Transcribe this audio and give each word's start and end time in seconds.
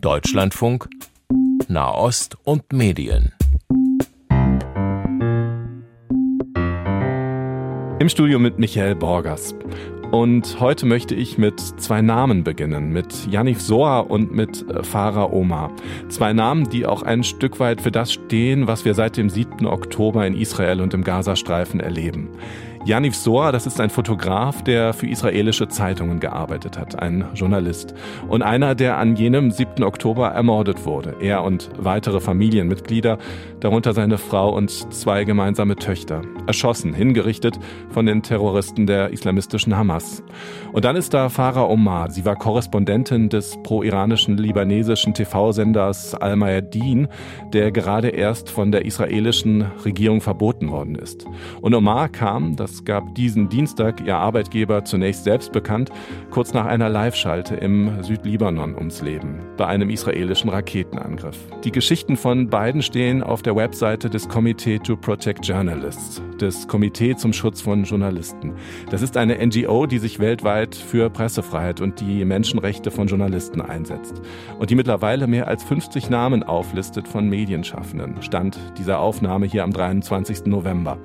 Deutschlandfunk 0.00 0.88
Nahost 1.68 2.36
und 2.44 2.72
Medien. 2.72 3.32
Im 7.98 8.08
Studio 8.08 8.38
mit 8.38 8.58
Michael 8.58 8.94
Borgers. 8.94 9.54
Und 10.12 10.60
heute 10.60 10.86
möchte 10.86 11.14
ich 11.14 11.36
mit 11.36 11.58
zwei 11.60 12.00
Namen 12.00 12.44
beginnen, 12.44 12.90
mit 12.90 13.26
Janif 13.30 13.60
Soa 13.60 14.00
und 14.00 14.32
mit 14.32 14.68
äh, 14.70 14.82
Farah 14.84 15.32
Omar. 15.32 15.72
Zwei 16.08 16.32
Namen, 16.32 16.70
die 16.70 16.86
auch 16.86 17.02
ein 17.02 17.24
Stück 17.24 17.58
weit 17.58 17.80
für 17.80 17.90
das 17.90 18.12
stehen, 18.12 18.68
was 18.68 18.84
wir 18.84 18.94
seit 18.94 19.16
dem 19.16 19.28
7. 19.28 19.66
Oktober 19.66 20.26
in 20.26 20.36
Israel 20.36 20.80
und 20.80 20.94
im 20.94 21.02
Gazastreifen 21.02 21.80
erleben. 21.80 22.30
Yaniv 22.86 23.16
Soa, 23.16 23.50
das 23.50 23.66
ist 23.66 23.80
ein 23.80 23.90
Fotograf, 23.90 24.62
der 24.62 24.92
für 24.92 25.08
israelische 25.08 25.66
Zeitungen 25.66 26.20
gearbeitet 26.20 26.78
hat, 26.78 26.96
ein 27.02 27.24
Journalist. 27.34 27.94
Und 28.28 28.42
einer, 28.42 28.76
der 28.76 28.96
an 28.98 29.16
jenem 29.16 29.50
7. 29.50 29.82
Oktober 29.82 30.28
ermordet 30.28 30.86
wurde. 30.86 31.16
Er 31.20 31.42
und 31.42 31.68
weitere 31.76 32.20
Familienmitglieder, 32.20 33.18
darunter 33.58 33.92
seine 33.92 34.18
Frau 34.18 34.54
und 34.54 34.70
zwei 34.70 35.24
gemeinsame 35.24 35.74
Töchter. 35.74 36.22
Erschossen, 36.46 36.94
hingerichtet 36.94 37.58
von 37.88 38.06
den 38.06 38.22
Terroristen 38.22 38.86
der 38.86 39.10
islamistischen 39.10 39.76
Hamas. 39.76 40.22
Und 40.72 40.84
dann 40.84 40.94
ist 40.94 41.12
da 41.12 41.28
Farah 41.28 41.68
Omar. 41.68 42.12
Sie 42.12 42.24
war 42.24 42.36
Korrespondentin 42.36 43.30
des 43.30 43.58
pro-iranischen 43.64 44.36
libanesischen 44.36 45.12
TV-Senders 45.12 46.14
Al-Mayadin, 46.14 47.08
der 47.52 47.72
gerade 47.72 48.10
erst 48.10 48.48
von 48.48 48.70
der 48.70 48.84
israelischen 48.84 49.62
Regierung 49.84 50.20
verboten 50.20 50.70
worden 50.70 50.94
ist. 50.94 51.26
Und 51.60 51.74
Omar 51.74 52.10
kam, 52.10 52.54
das 52.54 52.75
gab 52.84 53.14
diesen 53.14 53.48
Dienstag 53.48 54.00
ihr 54.06 54.16
Arbeitgeber 54.16 54.84
zunächst 54.84 55.24
selbst 55.24 55.52
bekannt, 55.52 55.90
kurz 56.30 56.52
nach 56.52 56.66
einer 56.66 56.88
Live-Schalte 56.88 57.56
im 57.56 58.02
Südlibanon 58.02 58.74
ums 58.74 59.02
Leben, 59.02 59.40
bei 59.56 59.66
einem 59.66 59.90
israelischen 59.90 60.50
Raketenangriff. 60.50 61.36
Die 61.64 61.72
Geschichten 61.72 62.16
von 62.16 62.48
beiden 62.48 62.82
stehen 62.82 63.22
auf 63.22 63.42
der 63.42 63.56
Webseite 63.56 64.10
des 64.10 64.28
Committee 64.28 64.78
to 64.78 64.96
Protect 64.96 65.46
Journalists, 65.46 66.22
des 66.40 66.68
Komitee 66.68 67.16
zum 67.16 67.32
Schutz 67.32 67.60
von 67.60 67.84
Journalisten. 67.84 68.52
Das 68.90 69.02
ist 69.02 69.16
eine 69.16 69.44
NGO, 69.44 69.86
die 69.86 69.98
sich 69.98 70.18
weltweit 70.18 70.74
für 70.74 71.10
Pressefreiheit 71.10 71.80
und 71.80 72.00
die 72.00 72.24
Menschenrechte 72.24 72.90
von 72.90 73.06
Journalisten 73.06 73.60
einsetzt 73.60 74.20
und 74.58 74.70
die 74.70 74.74
mittlerweile 74.74 75.26
mehr 75.26 75.48
als 75.48 75.64
50 75.64 76.10
Namen 76.10 76.42
auflistet 76.42 77.08
von 77.08 77.28
Medienschaffenden. 77.28 78.22
Stand 78.22 78.58
dieser 78.78 79.00
Aufnahme 79.00 79.46
hier 79.46 79.64
am 79.64 79.72
23. 79.72 80.46
November. 80.46 80.98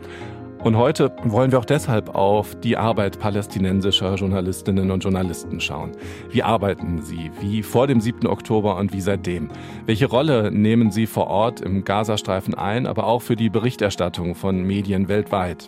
Und 0.64 0.78
heute 0.78 1.12
wollen 1.24 1.52
wir 1.52 1.58
auch 1.58 1.66
deshalb 1.66 2.14
auf 2.14 2.54
die 2.60 2.78
Arbeit 2.78 3.18
palästinensischer 3.18 4.14
Journalistinnen 4.14 4.92
und 4.92 5.04
Journalisten 5.04 5.60
schauen. 5.60 5.94
Wie 6.30 6.44
arbeiten 6.44 7.02
sie? 7.02 7.32
Wie 7.40 7.64
vor 7.64 7.88
dem 7.88 8.00
7. 8.00 8.28
Oktober 8.28 8.78
und 8.78 8.94
wie 8.94 9.02
seitdem? 9.02 9.50
Welche 9.88 10.06
Rolle 10.06 10.52
nehmen 10.52 10.92
sie 10.92 11.08
vor 11.08 11.28
Ort 11.28 11.62
im 11.62 11.84
Gazastreifen 11.84 12.54
ein, 12.54 12.86
aber 12.86 13.08
auch 13.08 13.24
für 13.24 13.36
die 13.36 13.50
Berichterstattung 13.50 14.36
von 14.36 14.62
Medien 14.62 15.08
weltweit? 15.08 15.68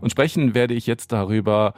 Und 0.00 0.10
sprechen 0.10 0.52
werde 0.52 0.74
ich 0.74 0.88
jetzt 0.88 1.12
darüber, 1.12 1.74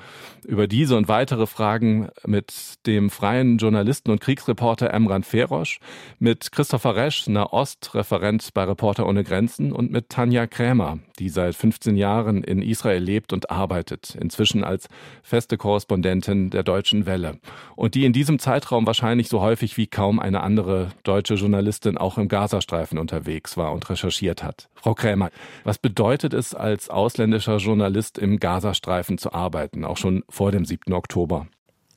über 0.46 0.66
diese 0.66 0.96
und 0.96 1.08
weitere 1.08 1.46
Fragen 1.46 2.08
mit 2.26 2.86
dem 2.86 3.10
freien 3.10 3.58
Journalisten 3.58 4.10
und 4.10 4.20
Kriegsreporter 4.20 4.92
Emran 4.92 5.22
Ferosch, 5.22 5.80
mit 6.18 6.52
Christopher 6.52 6.96
Resch, 6.96 7.26
Nahost-Referent 7.28 8.54
bei 8.54 8.64
Reporter 8.64 9.06
ohne 9.06 9.24
Grenzen 9.24 9.72
und 9.72 9.90
mit 9.90 10.08
Tanja 10.08 10.46
Krämer, 10.46 10.98
die 11.18 11.28
seit 11.28 11.54
15 11.54 11.96
Jahren 11.96 12.42
in 12.42 12.62
Israel 12.62 13.02
lebt 13.02 13.32
und 13.32 13.50
arbeitet, 13.50 14.16
inzwischen 14.20 14.64
als 14.64 14.88
feste 15.22 15.56
Korrespondentin 15.56 16.50
der 16.50 16.62
Deutschen 16.62 17.06
Welle. 17.06 17.38
Und 17.76 17.94
die 17.94 18.04
in 18.04 18.12
diesem 18.12 18.38
Zeitraum 18.38 18.86
wahrscheinlich 18.86 19.28
so 19.28 19.40
häufig 19.40 19.76
wie 19.76 19.86
kaum 19.86 20.18
eine 20.18 20.42
andere 20.42 20.88
deutsche 21.02 21.34
Journalistin 21.34 21.98
auch 21.98 22.18
im 22.18 22.28
Gazastreifen 22.28 22.98
unterwegs 22.98 23.56
war 23.56 23.72
und 23.72 23.88
recherchiert 23.90 24.42
hat. 24.42 24.68
Frau 24.74 24.94
Krämer, 24.94 25.30
was 25.64 25.78
bedeutet 25.78 26.32
es, 26.32 26.54
als 26.54 26.88
ausländischer 26.88 27.58
Journalist 27.58 28.18
im 28.18 28.38
Gazastreifen 28.38 29.18
zu 29.18 29.32
arbeiten, 29.32 29.84
auch 29.84 29.96
schon 29.96 30.24
vor 30.30 30.52
dem 30.52 30.64
7. 30.64 30.92
Oktober? 30.92 31.46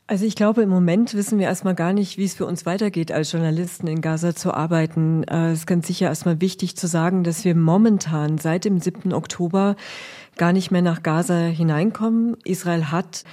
Also 0.05 0.25
ich 0.25 0.35
glaube, 0.35 0.61
im 0.63 0.69
Moment 0.69 1.13
wissen 1.13 1.39
wir 1.39 1.45
erstmal 1.45 1.75
gar 1.75 1.93
nicht, 1.93 2.17
wie 2.17 2.25
es 2.25 2.33
für 2.33 2.45
uns 2.45 2.65
weitergeht, 2.65 3.11
als 3.11 3.31
Journalisten 3.31 3.87
in 3.87 4.01
Gaza 4.01 4.35
zu 4.35 4.53
arbeiten. 4.53 5.23
Äh, 5.23 5.51
es 5.51 5.59
ist 5.59 5.67
ganz 5.67 5.87
sicher 5.87 6.07
erstmal 6.07 6.41
wichtig 6.41 6.75
zu 6.75 6.87
sagen, 6.87 7.23
dass 7.23 7.45
wir 7.45 7.55
momentan 7.55 8.37
seit 8.37 8.65
dem 8.65 8.79
7. 8.79 9.13
Oktober 9.13 9.77
gar 10.35 10.51
nicht 10.51 10.71
mehr 10.71 10.81
nach 10.81 11.03
Gaza 11.03 11.37
hineinkommen. 11.37 12.35
Israel 12.43 12.91
hat 12.91 13.23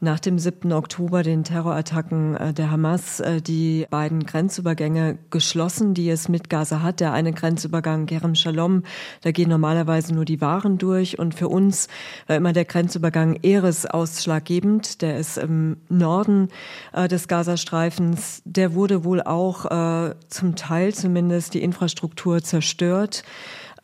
nach 0.00 0.20
dem 0.20 0.38
7. 0.38 0.72
Oktober, 0.72 1.22
den 1.22 1.42
Terrorattacken 1.42 2.36
äh, 2.36 2.52
der 2.52 2.70
Hamas, 2.70 3.20
äh, 3.20 3.40
die 3.40 3.86
beiden 3.88 4.26
Grenzübergänge 4.26 5.18
geschlossen, 5.30 5.94
die 5.94 6.10
es 6.10 6.28
mit 6.28 6.50
Gaza 6.50 6.82
hat. 6.82 7.00
Der 7.00 7.12
eine 7.12 7.32
Grenzübergang 7.32 8.04
Kerem 8.06 8.34
Shalom, 8.34 8.82
da 9.22 9.30
gehen 9.30 9.48
normalerweise 9.48 10.14
nur 10.14 10.26
die 10.26 10.40
Waren 10.42 10.76
durch. 10.76 11.18
Und 11.18 11.34
für 11.34 11.48
uns 11.48 11.88
war 12.26 12.36
immer 12.36 12.52
der 12.52 12.66
Grenzübergang 12.66 13.38
Eres 13.42 13.86
ausschlaggebend. 13.86 15.00
Der 15.00 15.16
ist 15.18 15.38
im 15.38 15.78
Norden 15.88 16.48
äh, 16.92 17.08
des 17.08 17.26
Gazastreifens. 17.26 18.42
Der 18.44 18.74
wurde 18.74 19.04
wohl 19.04 19.22
auch 19.22 19.66
zum 20.28 20.56
Teil 20.56 20.94
zumindest 20.94 21.54
die 21.54 21.62
Infrastruktur 21.62 22.42
zerstört 22.42 23.24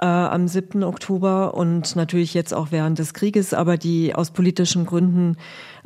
äh, 0.03 0.05
am 0.05 0.49
7. 0.49 0.83
Oktober 0.83 1.55
und 1.55 1.95
natürlich 1.95 2.35
jetzt 2.35 2.53
auch 2.53 2.69
während 2.71 2.99
des 2.99 3.15
Krieges, 3.15 3.55
aber 3.55 3.77
die 3.77 4.15
aus 4.15 4.33
politischen 4.33 4.85
Gründen 4.85 5.37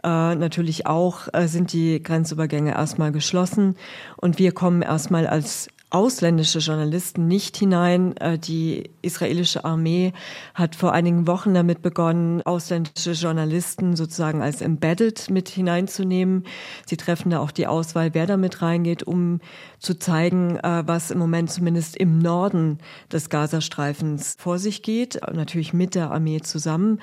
äh, 0.02 0.34
natürlich 0.34 0.86
auch 0.86 1.28
äh, 1.34 1.46
sind 1.46 1.72
die 1.74 2.02
Grenzübergänge 2.02 2.72
erstmal 2.72 3.12
geschlossen 3.12 3.76
und 4.16 4.38
wir 4.38 4.52
kommen 4.52 4.80
erstmal 4.80 5.26
als 5.26 5.68
ausländische 5.90 6.58
Journalisten 6.58 7.28
nicht 7.28 7.56
hinein. 7.56 8.16
Äh, 8.16 8.38
die 8.38 8.90
israelische 9.02 9.64
Armee 9.64 10.12
hat 10.54 10.74
vor 10.74 10.92
einigen 10.92 11.26
Wochen 11.26 11.54
damit 11.54 11.82
begonnen, 11.82 12.42
ausländische 12.42 13.12
Journalisten 13.12 13.94
sozusagen 13.94 14.42
als 14.42 14.60
embedded 14.60 15.30
mit 15.30 15.48
hineinzunehmen. 15.48 16.44
Sie 16.86 16.96
treffen 16.96 17.30
da 17.30 17.38
auch 17.38 17.52
die 17.52 17.66
Auswahl, 17.66 18.14
wer 18.14 18.26
damit 18.26 18.62
reingeht, 18.62 19.04
um 19.04 19.40
zu 19.78 19.94
zeigen, 19.98 20.56
äh, 20.56 20.82
was 20.86 21.10
im 21.10 21.18
Moment 21.18 21.50
zumindest 21.50 21.96
im 21.96 22.18
Norden 22.18 22.78
des 23.12 23.30
Gazastreifens 23.30 24.36
vor 24.38 24.58
sich 24.58 24.82
geht, 24.82 25.20
natürlich 25.32 25.72
mit 25.72 25.94
der 25.94 26.10
Armee 26.10 26.40
zusammen. 26.40 27.00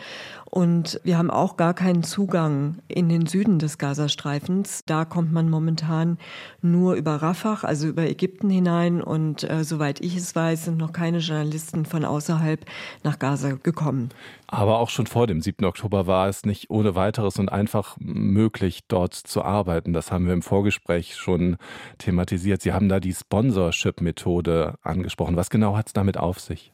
Und 0.53 1.01
wir 1.03 1.17
haben 1.17 1.31
auch 1.31 1.57
gar 1.57 1.73
keinen 1.73 2.03
Zugang 2.03 2.77
in 2.87 3.09
den 3.09 3.25
Süden 3.25 3.57
des 3.57 3.79
Gazastreifens. 3.79 4.83
Da 4.85 5.03
kommt 5.03 5.33
man 5.33 5.49
momentan 5.49 6.19
nur 6.61 6.93
über 6.93 7.15
Rafah, 7.15 7.61
also 7.63 7.87
über 7.87 8.07
Ägypten 8.07 8.51
hinein. 8.51 9.01
Und 9.01 9.49
äh, 9.49 9.63
soweit 9.63 9.99
ich 9.99 10.15
es 10.15 10.35
weiß, 10.35 10.65
sind 10.65 10.77
noch 10.77 10.93
keine 10.93 11.17
Journalisten 11.17 11.87
von 11.87 12.05
außerhalb 12.05 12.63
nach 13.01 13.17
Gaza 13.17 13.53
gekommen. 13.63 14.09
Aber 14.45 14.77
auch 14.77 14.91
schon 14.91 15.07
vor 15.07 15.25
dem 15.25 15.41
7. 15.41 15.65
Oktober 15.65 16.05
war 16.05 16.29
es 16.29 16.45
nicht 16.45 16.69
ohne 16.69 16.93
weiteres 16.93 17.39
und 17.39 17.51
einfach 17.51 17.97
möglich, 17.99 18.81
dort 18.87 19.15
zu 19.15 19.41
arbeiten. 19.41 19.91
Das 19.91 20.11
haben 20.11 20.27
wir 20.27 20.33
im 20.33 20.43
Vorgespräch 20.43 21.15
schon 21.15 21.57
thematisiert. 21.97 22.61
Sie 22.61 22.73
haben 22.73 22.89
da 22.89 22.99
die 22.99 23.15
Sponsorship-Methode 23.15 24.75
angesprochen. 24.83 25.35
Was 25.35 25.49
genau 25.49 25.75
hat 25.75 25.87
es 25.87 25.93
damit 25.93 26.17
auf 26.17 26.39
sich? 26.39 26.73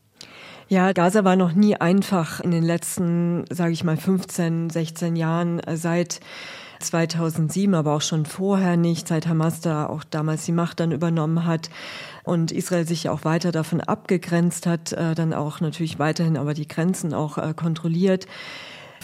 Ja, 0.71 0.91
Gaza 0.93 1.23
war 1.23 1.35
noch 1.35 1.53
nie 1.53 1.75
einfach 1.75 2.41
in 2.41 2.51
den 2.51 2.63
letzten, 2.63 3.43
sage 3.49 3.71
ich 3.71 3.83
mal, 3.83 3.97
15, 3.97 4.69
16 4.69 5.15
Jahren 5.15 5.59
äh, 5.61 5.75
seit 5.75 6.19
2007, 6.79 7.73
aber 7.73 7.95
auch 7.95 8.03
schon 8.03 8.27
vorher 8.27 8.77
nicht, 8.77 9.07
seit 9.07 9.25
Hamas 9.25 9.61
da 9.61 9.87
auch 9.87 10.03
damals 10.03 10.45
die 10.45 10.51
Macht 10.51 10.79
dann 10.79 10.91
übernommen 10.91 11.47
hat 11.47 11.71
und 12.23 12.51
Israel 12.51 12.85
sich 12.85 13.09
auch 13.09 13.25
weiter 13.25 13.51
davon 13.51 13.81
abgegrenzt 13.81 14.67
hat, 14.67 14.93
äh, 14.93 15.15
dann 15.15 15.33
auch 15.33 15.59
natürlich 15.59 15.97
weiterhin 15.97 16.37
aber 16.37 16.53
die 16.53 16.67
Grenzen 16.67 17.15
auch 17.15 17.39
äh, 17.39 17.55
kontrolliert. 17.55 18.27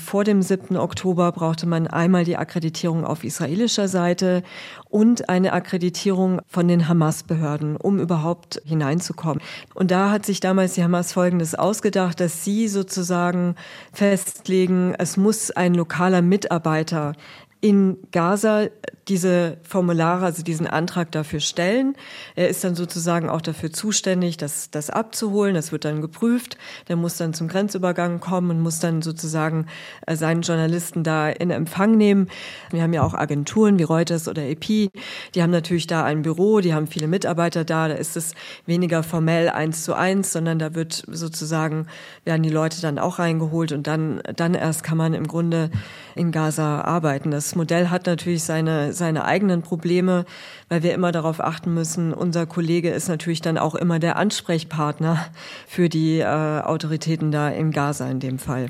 Vor 0.05 0.23
dem 0.23 0.43
7. 0.43 0.77
Oktober 0.77 1.31
brauchte 1.31 1.66
man 1.66 1.88
einmal 1.88 2.25
die 2.25 2.38
Akkreditierung 2.38 3.05
auf 3.05 3.23
israelischer 3.23 3.88
Seite 3.88 4.43
und 4.88 5.29
eine 5.29 5.51
Akkreditierung 5.51 6.41
von 6.45 6.67
den 6.67 6.88
Hamas-Behörden, 6.88 7.75
um 7.75 7.99
überhaupt 7.99 8.61
hineinzukommen. 8.66 9.41
Und 9.73 9.90
da 9.90 10.11
hat 10.11 10.23
sich 10.23 10.40
damals 10.40 10.75
die 10.75 10.84
Hamas 10.84 11.11
Folgendes 11.11 11.55
ausgedacht, 11.55 12.19
dass 12.19 12.43
sie 12.43 12.67
sozusagen 12.67 13.55
festlegen, 13.93 14.93
es 14.99 15.17
muss 15.17 15.49
ein 15.49 15.73
lokaler 15.73 16.22
Mitarbeiter 16.22 17.13
in 17.59 17.97
Gaza 18.11 18.67
diese 19.07 19.57
Formulare, 19.61 20.25
also 20.25 20.41
diesen 20.41 20.67
Antrag 20.67 21.11
dafür 21.11 21.40
stellen. 21.40 21.96
Er 22.35 22.49
ist 22.49 22.63
dann 22.63 22.75
sozusagen 22.75 23.29
auch 23.29 23.41
dafür 23.41 23.72
zuständig, 23.72 24.37
das, 24.37 24.72
das 24.72 24.90
abzuholen. 24.90 25.53
Das 25.53 25.72
wird 25.72 25.85
dann 25.85 26.02
geprüft. 26.02 26.57
Der 26.87 26.96
muss 26.96 27.17
dann 27.17 27.34
zum 27.34 27.47
Grenzübergang 27.47 28.19
kommen 28.19 28.49
und 28.49 28.61
muss 28.61 28.79
dann 28.79 29.02
sozusagen 29.02 29.67
äh, 30.07 30.16
seinen 30.16 30.41
Journalisten 30.41 31.03
da 31.03 31.29
in 31.29 31.52
Empfang 31.52 31.97
nehmen. 31.97 32.28
Wir 32.72 32.81
haben 32.81 32.93
ja 32.93 33.03
auch 33.03 33.13
Agenturen 33.13 33.78
wie 33.78 33.84
Reuters 33.84 34.28
oder 34.28 34.41
EP. 34.41 34.66
Die 34.66 34.91
haben 35.37 35.52
natürlich 35.52 35.85
da 35.85 36.03
ein 36.03 36.23
Büro, 36.23 36.59
die 36.59 36.73
haben 36.73 36.87
viele 36.87 37.07
Mitarbeiter 37.07 37.63
da. 37.63 37.87
Da 37.87 37.93
ist 37.93 38.17
es 38.17 38.34
weniger 38.66 39.03
formell 39.03 39.49
eins 39.49 39.84
zu 39.84 39.93
eins, 39.93 40.31
sondern 40.31 40.57
da 40.57 40.73
wird 40.73 41.03
sozusagen, 41.07 41.87
werden 42.23 42.41
die 42.41 42.49
Leute 42.49 42.81
dann 42.81 42.97
auch 42.97 43.19
reingeholt 43.19 43.72
und 43.72 43.85
dann, 43.85 44.22
dann 44.35 44.55
erst 44.55 44.84
kann 44.84 44.97
man 44.97 45.13
im 45.13 45.28
Grunde 45.28 45.69
in 46.16 46.31
Gaza 46.31 46.81
arbeiten. 46.81 47.29
Das 47.29 47.55
Modell 47.55 47.90
hat 47.90 48.07
natürlich 48.07 48.43
seine, 48.43 48.93
seine 48.95 49.25
eigenen 49.25 49.61
Probleme, 49.61 50.25
weil 50.69 50.83
wir 50.83 50.93
immer 50.93 51.11
darauf 51.11 51.39
achten 51.39 51.73
müssen, 51.73 52.13
unser 52.13 52.45
Kollege 52.45 52.89
ist 52.89 53.07
natürlich 53.07 53.41
dann 53.41 53.57
auch 53.57 53.75
immer 53.75 53.99
der 53.99 54.15
Ansprechpartner 54.15 55.25
für 55.67 55.89
die 55.89 56.19
äh, 56.19 56.25
Autoritäten 56.25 57.31
da 57.31 57.49
in 57.49 57.71
Gaza 57.71 58.09
in 58.09 58.19
dem 58.19 58.39
Fall. 58.39 58.67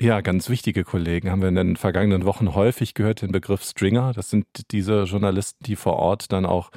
Ja, 0.00 0.20
ganz 0.20 0.48
wichtige 0.48 0.84
Kollegen 0.84 1.30
haben 1.30 1.42
wir 1.42 1.48
in 1.48 1.56
den 1.56 1.76
vergangenen 1.76 2.24
Wochen 2.24 2.54
häufig 2.54 2.94
gehört, 2.94 3.22
den 3.22 3.32
Begriff 3.32 3.64
Stringer. 3.64 4.12
Das 4.12 4.30
sind 4.30 4.46
diese 4.70 5.02
Journalisten, 5.02 5.64
die 5.64 5.74
vor 5.74 5.94
Ort 5.94 6.30
dann 6.32 6.46
auch, 6.46 6.70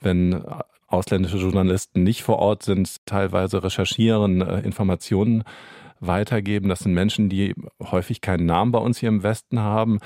wenn 0.00 0.42
ausländische 0.86 1.36
Journalisten 1.36 2.02
nicht 2.02 2.22
vor 2.22 2.38
Ort 2.38 2.62
sind, 2.62 3.04
teilweise 3.06 3.62
recherchieren, 3.62 4.40
äh, 4.40 4.60
Informationen 4.60 5.44
weitergeben. 6.02 6.68
Das 6.68 6.80
sind 6.80 6.92
Menschen, 6.92 7.28
die 7.28 7.54
häufig 7.80 8.20
keinen 8.20 8.46
Namen 8.46 8.72
bei 8.72 8.78
uns 8.78 8.98
hier 8.98 9.08
im 9.08 9.22
Westen 9.22 9.60
haben. 9.60 10.00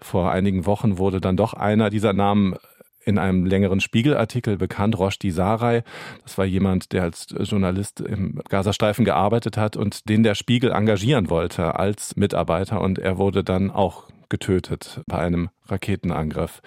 Vor 0.00 0.32
einigen 0.32 0.66
Wochen 0.66 0.98
wurde 0.98 1.20
dann 1.20 1.36
doch 1.36 1.54
einer 1.54 1.90
dieser 1.90 2.12
Namen 2.12 2.56
in 3.04 3.18
einem 3.18 3.44
längeren 3.44 3.80
Spiegelartikel 3.80 4.56
bekannt, 4.56 4.98
Roshdi 4.98 5.30
Sarai. 5.30 5.82
Das 6.22 6.38
war 6.38 6.44
jemand, 6.44 6.92
der 6.92 7.02
als 7.02 7.26
Journalist 7.36 8.00
im 8.00 8.40
Gazastreifen 8.48 9.04
gearbeitet 9.04 9.56
hat 9.56 9.76
und 9.76 10.08
den 10.08 10.22
der 10.22 10.34
Spiegel 10.34 10.70
engagieren 10.70 11.30
wollte 11.30 11.78
als 11.78 12.16
Mitarbeiter. 12.16 12.80
Und 12.80 12.98
er 12.98 13.18
wurde 13.18 13.44
dann 13.44 13.70
auch 13.70 14.08
getötet 14.28 15.02
bei 15.06 15.18
einem 15.18 15.50
Raketenangriff. 15.66 16.62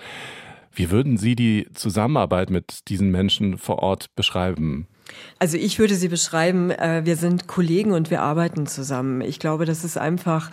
Wie 0.71 0.91
würden 0.91 1.17
Sie 1.17 1.35
die 1.35 1.67
Zusammenarbeit 1.73 2.49
mit 2.49 2.89
diesen 2.89 3.09
Menschen 3.09 3.57
vor 3.57 3.79
Ort 3.79 4.13
beschreiben? 4.15 4.87
Also 5.39 5.57
ich 5.57 5.79
würde 5.79 5.95
sie 5.95 6.07
beschreiben, 6.07 6.71
äh, 6.71 7.01
wir 7.03 7.15
sind 7.15 7.47
Kollegen 7.47 7.91
und 7.91 8.09
wir 8.09 8.21
arbeiten 8.21 8.67
zusammen. 8.67 9.21
Ich 9.21 9.39
glaube, 9.39 9.65
das 9.65 9.83
ist 9.83 9.97
einfach 9.97 10.49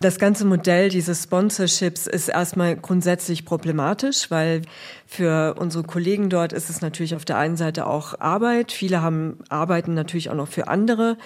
das 0.00 0.20
ganze 0.20 0.44
Modell 0.44 0.90
dieses 0.90 1.24
Sponsorships 1.24 2.06
ist 2.06 2.28
erstmal 2.28 2.76
grundsätzlich 2.76 3.44
problematisch, 3.44 4.30
weil 4.30 4.62
für 5.10 5.54
unsere 5.58 5.84
Kollegen 5.84 6.28
dort 6.28 6.52
ist 6.52 6.68
es 6.68 6.82
natürlich 6.82 7.16
auf 7.16 7.24
der 7.24 7.38
einen 7.38 7.56
Seite 7.56 7.86
auch 7.86 8.20
Arbeit. 8.20 8.70
Viele 8.70 9.00
haben 9.00 9.38
arbeiten 9.48 9.94
natürlich 9.94 10.28
auch 10.28 10.34
noch 10.34 10.46
für 10.46 10.68
andere 10.68 11.16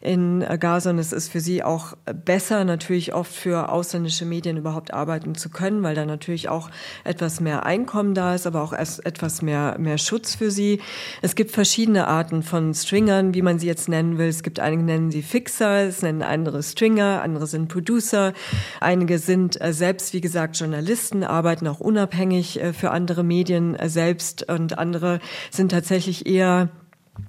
in 0.00 0.46
Gaza 0.60 0.90
und 0.90 0.98
es 0.98 1.12
ist 1.12 1.30
für 1.30 1.40
sie 1.40 1.64
auch 1.64 1.94
besser, 2.24 2.64
natürlich 2.64 3.12
oft 3.12 3.32
für 3.32 3.68
ausländische 3.68 4.24
Medien 4.24 4.56
überhaupt 4.56 4.94
arbeiten 4.94 5.34
zu 5.34 5.50
können, 5.50 5.82
weil 5.82 5.96
da 5.96 6.06
natürlich 6.06 6.48
auch 6.48 6.70
etwas 7.02 7.40
mehr 7.40 7.66
Einkommen 7.66 8.14
da 8.14 8.34
ist, 8.34 8.46
aber 8.46 8.62
auch 8.62 8.72
etwas 8.72 9.42
mehr, 9.42 9.76
mehr 9.78 9.98
Schutz 9.98 10.36
für 10.36 10.52
sie. 10.52 10.80
Es 11.20 11.34
gibt 11.34 11.50
verschiedene 11.50 12.06
Arten 12.06 12.44
von 12.44 12.72
Stringern, 12.72 13.34
wie 13.34 13.42
man 13.42 13.58
sie 13.58 13.66
jetzt 13.66 13.88
nennen 13.88 14.16
will. 14.18 14.28
Es 14.28 14.44
gibt 14.44 14.60
einige 14.60 14.84
nennen 14.84 15.10
sie 15.10 15.22
Fixer, 15.22 15.82
es 15.82 16.00
nennen 16.00 16.22
andere 16.22 16.62
Stringer, 16.62 17.20
andere 17.22 17.48
sind 17.48 17.66
Producer. 17.66 18.21
Einige 18.80 19.18
sind 19.18 19.60
äh, 19.60 19.72
selbst, 19.72 20.12
wie 20.14 20.20
gesagt, 20.20 20.58
Journalisten, 20.58 21.24
arbeiten 21.24 21.66
auch 21.66 21.80
unabhängig 21.80 22.60
äh, 22.60 22.72
für 22.72 22.90
andere 22.90 23.22
Medien. 23.22 23.42
Medien 23.42 23.76
selbst 23.88 24.48
und 24.48 24.78
andere 24.78 25.18
sind 25.50 25.70
tatsächlich 25.70 26.26
eher 26.26 26.68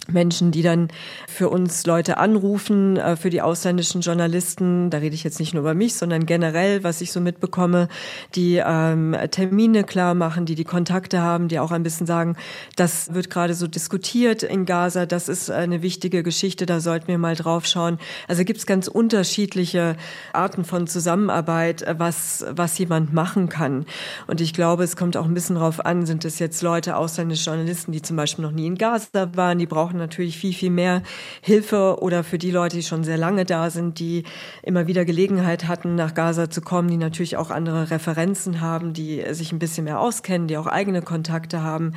Menschen, 0.08 0.52
die 0.52 0.62
dann 0.62 0.90
für 1.28 1.50
uns 1.50 1.86
Leute 1.86 2.18
anrufen, 2.18 2.98
äh, 2.98 3.16
für 3.16 3.30
die 3.30 3.42
ausländischen 3.42 4.02
Journalisten, 4.02 4.90
da 4.90 4.98
rede 4.98 5.16
ich 5.16 5.24
jetzt 5.24 5.40
nicht 5.40 5.54
nur 5.54 5.62
über 5.62 5.74
mich, 5.74 5.96
sondern 5.96 6.26
generell, 6.26 6.84
was 6.84 7.02
ich 7.02 7.12
so 7.12 7.22
mitbekomme, 7.22 7.88
die 8.36 8.62
ähm, 8.66 9.16
Termine 9.32 9.84
klar 9.84 10.14
machen, 10.14 10.46
die 10.46 10.56
die 10.56 10.64
Kontakte 10.64 11.22
haben, 11.22 11.48
die 11.48 11.60
auch 11.60 11.72
ein 11.72 11.84
bisschen 11.84 12.08
sagen, 12.08 12.36
das 12.76 13.14
wird 13.14 13.30
gerade 13.30 13.54
so 13.54 13.68
diskutiert 13.68 14.44
in 14.44 14.66
Gaza, 14.66 15.06
das 15.06 15.30
ist 15.30 15.50
eine 15.50 15.82
wichtige 15.82 16.24
Geschichte, 16.24 16.66
da 16.66 16.80
sollten 16.80 17.08
wir 17.08 17.18
mal 17.18 17.36
drauf 17.36 17.66
schauen. 17.66 17.98
Also 18.28 18.44
gibt 18.44 18.60
es 18.60 18.66
ganz 18.66 18.88
unterschiedliche 18.88 19.96
Arten 20.34 20.66
von 20.66 20.88
Zusammenarbeit, 20.88 21.82
äh, 21.82 21.96
was, 21.98 22.46
was 22.50 22.78
jemand 22.78 23.14
machen 23.14 23.50
kann. 23.50 23.86
Und 24.28 24.42
ich 24.42 24.54
glaube, 24.54 24.84
es 24.84 24.96
kommt 24.96 25.18
auch 25.18 25.26
ein 25.26 25.34
bisschen 25.34 25.56
drauf 25.56 25.86
an, 25.86 26.06
sind 26.06 26.26
es 26.26 26.40
jetzt 26.40 26.62
Leute, 26.62 26.98
ausländische 26.98 27.50
Journalisten, 27.50 27.92
die 27.92 28.02
zum 28.02 28.18
Beispiel 28.18 28.44
noch 28.44 28.52
nie 28.52 28.68
in 28.68 28.78
Gaza 28.78 29.30
waren, 29.36 29.60
die 29.60 29.73
brauchen 29.74 29.98
natürlich 29.98 30.38
viel, 30.38 30.54
viel 30.54 30.70
mehr 30.70 31.02
Hilfe 31.42 31.98
oder 32.00 32.24
für 32.24 32.38
die 32.38 32.52
Leute, 32.52 32.78
die 32.78 32.84
schon 32.84 33.04
sehr 33.04 33.18
lange 33.18 33.44
da 33.44 33.70
sind, 33.70 34.00
die 34.00 34.24
immer 34.62 34.86
wieder 34.86 35.04
Gelegenheit 35.04 35.68
hatten, 35.68 35.96
nach 35.96 36.14
Gaza 36.14 36.50
zu 36.50 36.62
kommen, 36.62 36.90
die 36.90 36.98
natürlich 36.98 37.38
auch 37.38 37.50
andere 37.50 37.90
Referenzen 37.90 38.62
haben, 38.62 38.94
die 38.94 39.24
sich 39.32 39.52
ein 39.52 39.60
bisschen 39.60 39.86
mehr 39.86 40.00
auskennen, 40.00 40.48
die 40.48 40.58
auch 40.58 40.68
eigene 40.68 41.02
Kontakte 41.02 41.62
haben. 41.64 41.94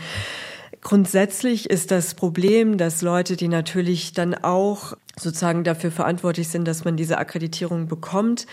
Grundsätzlich 0.80 1.68
ist 1.70 1.90
das 1.90 2.14
Problem, 2.14 2.78
dass 2.78 3.02
Leute, 3.02 3.36
die 3.36 3.48
natürlich 3.48 4.12
dann 4.12 4.34
auch 4.34 4.94
sozusagen 5.18 5.64
dafür 5.64 5.90
verantwortlich 5.90 6.48
sind, 6.48 6.68
dass 6.68 6.84
man 6.84 6.96
diese 6.96 7.18
Akkreditierung 7.18 7.88
bekommt, 7.88 8.46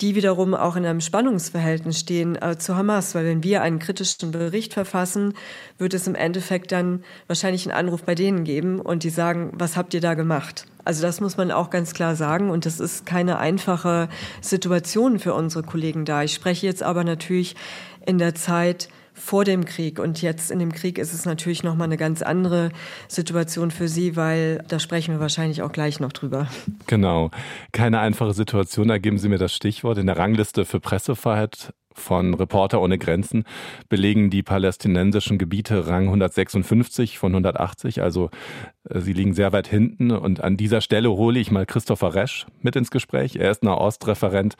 die 0.00 0.14
wiederum 0.14 0.54
auch 0.54 0.76
in 0.76 0.84
einem 0.84 1.00
Spannungsverhältnis 1.00 1.98
stehen 1.98 2.36
äh, 2.36 2.58
zu 2.58 2.76
Hamas. 2.76 3.14
Weil 3.14 3.24
wenn 3.24 3.42
wir 3.42 3.62
einen 3.62 3.78
kritischen 3.78 4.30
Bericht 4.30 4.74
verfassen, 4.74 5.34
wird 5.78 5.94
es 5.94 6.06
im 6.06 6.14
Endeffekt 6.14 6.72
dann 6.72 7.02
wahrscheinlich 7.26 7.66
einen 7.66 7.76
Anruf 7.76 8.02
bei 8.02 8.14
denen 8.14 8.44
geben 8.44 8.80
und 8.80 9.02
die 9.02 9.10
sagen, 9.10 9.52
was 9.54 9.76
habt 9.76 9.94
ihr 9.94 10.00
da 10.00 10.14
gemacht? 10.14 10.66
Also 10.84 11.02
das 11.02 11.20
muss 11.20 11.36
man 11.36 11.50
auch 11.50 11.70
ganz 11.70 11.94
klar 11.94 12.16
sagen 12.16 12.50
und 12.50 12.66
das 12.66 12.80
ist 12.80 13.06
keine 13.06 13.38
einfache 13.38 14.08
Situation 14.42 15.18
für 15.18 15.34
unsere 15.34 15.64
Kollegen 15.64 16.04
da. 16.04 16.22
Ich 16.22 16.34
spreche 16.34 16.66
jetzt 16.66 16.82
aber 16.82 17.04
natürlich 17.04 17.56
in 18.04 18.18
der 18.18 18.34
Zeit, 18.34 18.88
vor 19.20 19.44
dem 19.44 19.64
Krieg. 19.64 19.98
Und 19.98 20.22
jetzt 20.22 20.50
in 20.50 20.58
dem 20.58 20.72
Krieg 20.72 20.98
ist 20.98 21.12
es 21.12 21.24
natürlich 21.24 21.62
nochmal 21.62 21.86
eine 21.86 21.96
ganz 21.96 22.22
andere 22.22 22.70
Situation 23.08 23.70
für 23.70 23.88
Sie, 23.88 24.16
weil 24.16 24.64
da 24.68 24.78
sprechen 24.78 25.14
wir 25.14 25.20
wahrscheinlich 25.20 25.62
auch 25.62 25.72
gleich 25.72 26.00
noch 26.00 26.12
drüber. 26.12 26.48
Genau. 26.86 27.30
Keine 27.72 28.00
einfache 28.00 28.34
Situation, 28.34 28.88
da 28.88 28.98
geben 28.98 29.18
Sie 29.18 29.28
mir 29.28 29.38
das 29.38 29.54
Stichwort. 29.54 29.98
In 29.98 30.06
der 30.06 30.16
Rangliste 30.16 30.64
für 30.64 30.80
Pressefreiheit 30.80 31.72
von 31.92 32.34
Reporter 32.34 32.80
ohne 32.80 32.98
Grenzen 32.98 33.44
belegen 33.88 34.30
die 34.30 34.42
palästinensischen 34.42 35.38
Gebiete 35.38 35.86
Rang 35.86 36.04
156 36.04 37.18
von 37.18 37.32
180. 37.32 38.02
Also 38.02 38.30
äh, 38.88 39.00
sie 39.00 39.12
liegen 39.12 39.34
sehr 39.34 39.52
weit 39.52 39.68
hinten. 39.68 40.10
Und 40.10 40.40
an 40.40 40.56
dieser 40.56 40.80
Stelle 40.80 41.10
hole 41.10 41.38
ich 41.38 41.50
mal 41.50 41.66
Christopher 41.66 42.14
Resch 42.14 42.46
mit 42.62 42.76
ins 42.76 42.90
Gespräch. 42.90 43.36
Er 43.36 43.50
ist 43.50 43.62
Nahostreferent 43.62 44.56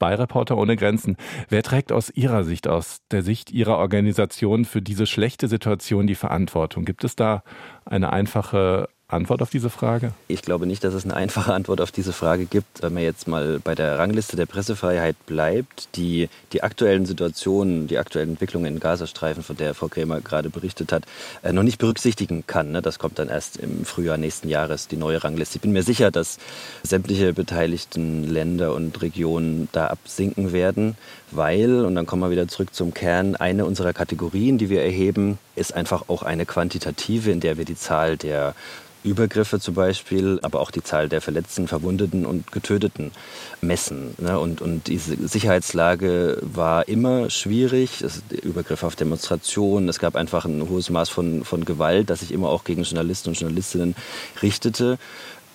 bei 0.00 0.16
Reporter 0.16 0.58
ohne 0.58 0.74
Grenzen. 0.74 1.16
Wer 1.48 1.62
trägt 1.62 1.92
aus 1.92 2.10
Ihrer 2.10 2.42
Sicht, 2.42 2.66
aus 2.66 3.02
der 3.12 3.22
Sicht 3.22 3.52
Ihrer 3.52 3.78
Organisation 3.78 4.64
für 4.64 4.82
diese 4.82 5.06
schlechte 5.06 5.46
Situation 5.46 6.08
die 6.08 6.16
Verantwortung? 6.16 6.84
Gibt 6.84 7.04
es 7.04 7.14
da 7.14 7.44
eine 7.84 8.12
einfache 8.12 8.88
Antwort 9.12 9.42
auf 9.42 9.50
diese 9.50 9.70
Frage? 9.70 10.12
Ich 10.28 10.42
glaube 10.42 10.66
nicht, 10.66 10.84
dass 10.84 10.94
es 10.94 11.04
eine 11.04 11.14
einfache 11.14 11.52
Antwort 11.52 11.80
auf 11.80 11.90
diese 11.90 12.12
Frage 12.12 12.46
gibt. 12.46 12.82
Wenn 12.82 12.94
man 12.94 13.02
jetzt 13.02 13.28
mal 13.28 13.58
bei 13.58 13.74
der 13.74 13.98
Rangliste 13.98 14.36
der 14.36 14.46
Pressefreiheit 14.46 15.16
bleibt, 15.26 15.96
die 15.96 16.28
die 16.52 16.62
aktuellen 16.62 17.06
Situationen, 17.06 17.86
die 17.86 17.98
aktuellen 17.98 18.30
Entwicklungen 18.30 18.74
in 18.74 18.80
Gazastreifen, 18.80 19.42
von 19.42 19.56
der 19.56 19.74
Frau 19.74 19.88
Krämer 19.88 20.20
gerade 20.20 20.50
berichtet 20.50 20.92
hat, 20.92 21.04
äh, 21.42 21.52
noch 21.52 21.62
nicht 21.62 21.78
berücksichtigen 21.78 22.44
kann. 22.46 22.72
Ne? 22.72 22.82
Das 22.82 22.98
kommt 22.98 23.18
dann 23.18 23.28
erst 23.28 23.56
im 23.56 23.84
Frühjahr 23.84 24.16
nächsten 24.16 24.48
Jahres, 24.48 24.88
die 24.88 24.96
neue 24.96 25.22
Rangliste. 25.22 25.56
Ich 25.56 25.62
bin 25.62 25.72
mir 25.72 25.82
sicher, 25.82 26.10
dass 26.10 26.38
sämtliche 26.82 27.32
beteiligten 27.32 28.24
Länder 28.24 28.74
und 28.74 29.00
Regionen 29.02 29.68
da 29.72 29.88
absinken 29.88 30.52
werden, 30.52 30.96
weil, 31.30 31.84
und 31.84 31.94
dann 31.94 32.06
kommen 32.06 32.22
wir 32.22 32.30
wieder 32.30 32.48
zurück 32.48 32.74
zum 32.74 32.94
Kern, 32.94 33.36
eine 33.36 33.64
unserer 33.64 33.92
Kategorien, 33.92 34.58
die 34.58 34.70
wir 34.70 34.82
erheben, 34.82 35.38
ist 35.56 35.74
einfach 35.74 36.08
auch 36.08 36.22
eine 36.22 36.46
quantitative, 36.46 37.30
in 37.30 37.40
der 37.40 37.58
wir 37.58 37.64
die 37.64 37.76
Zahl 37.76 38.16
der 38.16 38.54
Übergriffe 39.02 39.60
zum 39.60 39.74
Beispiel, 39.74 40.38
aber 40.42 40.60
auch 40.60 40.70
die 40.70 40.82
Zahl 40.82 41.08
der 41.08 41.20
Verletzten, 41.20 41.68
Verwundeten 41.68 42.26
und 42.26 42.52
Getöteten 42.52 43.12
messen. 43.60 44.14
Ne? 44.18 44.38
Und, 44.38 44.60
und 44.60 44.88
diese 44.88 45.16
Sicherheitslage 45.26 46.38
war 46.42 46.88
immer 46.88 47.30
schwierig. 47.30 48.02
Es, 48.02 48.22
Übergriffe 48.42 48.86
auf 48.86 48.96
Demonstrationen, 48.96 49.88
es 49.88 49.98
gab 49.98 50.16
einfach 50.16 50.44
ein 50.44 50.68
hohes 50.68 50.90
Maß 50.90 51.08
von, 51.08 51.44
von 51.44 51.64
Gewalt, 51.64 52.10
das 52.10 52.20
sich 52.20 52.32
immer 52.32 52.48
auch 52.48 52.64
gegen 52.64 52.82
Journalisten 52.82 53.30
und 53.30 53.40
Journalistinnen 53.40 53.94
richtete. 54.42 54.98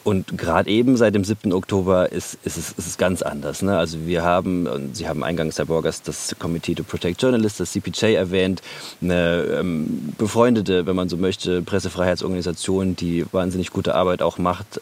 Und 0.06 0.38
gerade 0.38 0.70
eben 0.70 0.98
seit 0.98 1.16
dem 1.16 1.24
7. 1.24 1.52
Oktober 1.52 2.12
ist, 2.12 2.38
ist, 2.44 2.58
es, 2.58 2.70
ist 2.74 2.88
es 2.88 2.98
ganz 3.00 3.24
anders. 3.24 3.64
Ne? 3.64 3.76
Also 3.76 4.06
wir 4.06 4.24
haben, 4.24 4.68
und 4.68 4.96
Sie 4.96 5.08
haben 5.08 5.24
eingangs, 5.24 5.58
Herr 5.58 5.66
Borgers, 5.66 6.04
das 6.04 6.36
Committee 6.38 6.76
to 6.76 6.84
Protect 6.84 7.20
Journalists, 7.20 7.58
das 7.58 7.72
CPJ 7.72 8.14
erwähnt, 8.14 8.62
eine 9.02 9.46
ähm, 9.60 10.14
befreundete, 10.16 10.86
wenn 10.86 10.96
man 10.96 11.10
so 11.10 11.18
möchte, 11.18 11.64
Pressefreiheitsorganisation, 11.64 12.96
die 12.96 13.26
wahnsinnig 13.32 13.72
gute 13.72 13.96
Arbeit 13.96 14.22
auch 14.22 14.38
macht, 14.38 14.80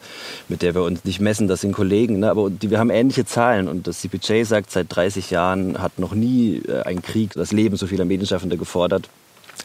mit 0.49 0.61
der 0.61 0.75
wir 0.75 0.83
uns 0.83 1.05
nicht 1.05 1.21
messen, 1.21 1.47
das 1.47 1.61
sind 1.61 1.71
Kollegen, 1.71 2.19
ne? 2.19 2.29
aber 2.29 2.49
die, 2.49 2.69
wir 2.69 2.79
haben 2.79 2.89
ähnliche 2.89 3.23
Zahlen 3.23 3.69
und 3.69 3.87
das 3.87 4.01
CPJ 4.01 4.43
sagt, 4.43 4.71
seit 4.71 4.93
30 4.93 5.31
Jahren 5.31 5.81
hat 5.81 5.99
noch 5.99 6.13
nie 6.13 6.63
äh, 6.67 6.81
ein 6.81 7.01
Krieg 7.01 7.31
das 7.31 7.53
Leben 7.53 7.77
so 7.77 7.87
vieler 7.87 8.03
Medienschaffender 8.03 8.57
gefordert 8.57 9.07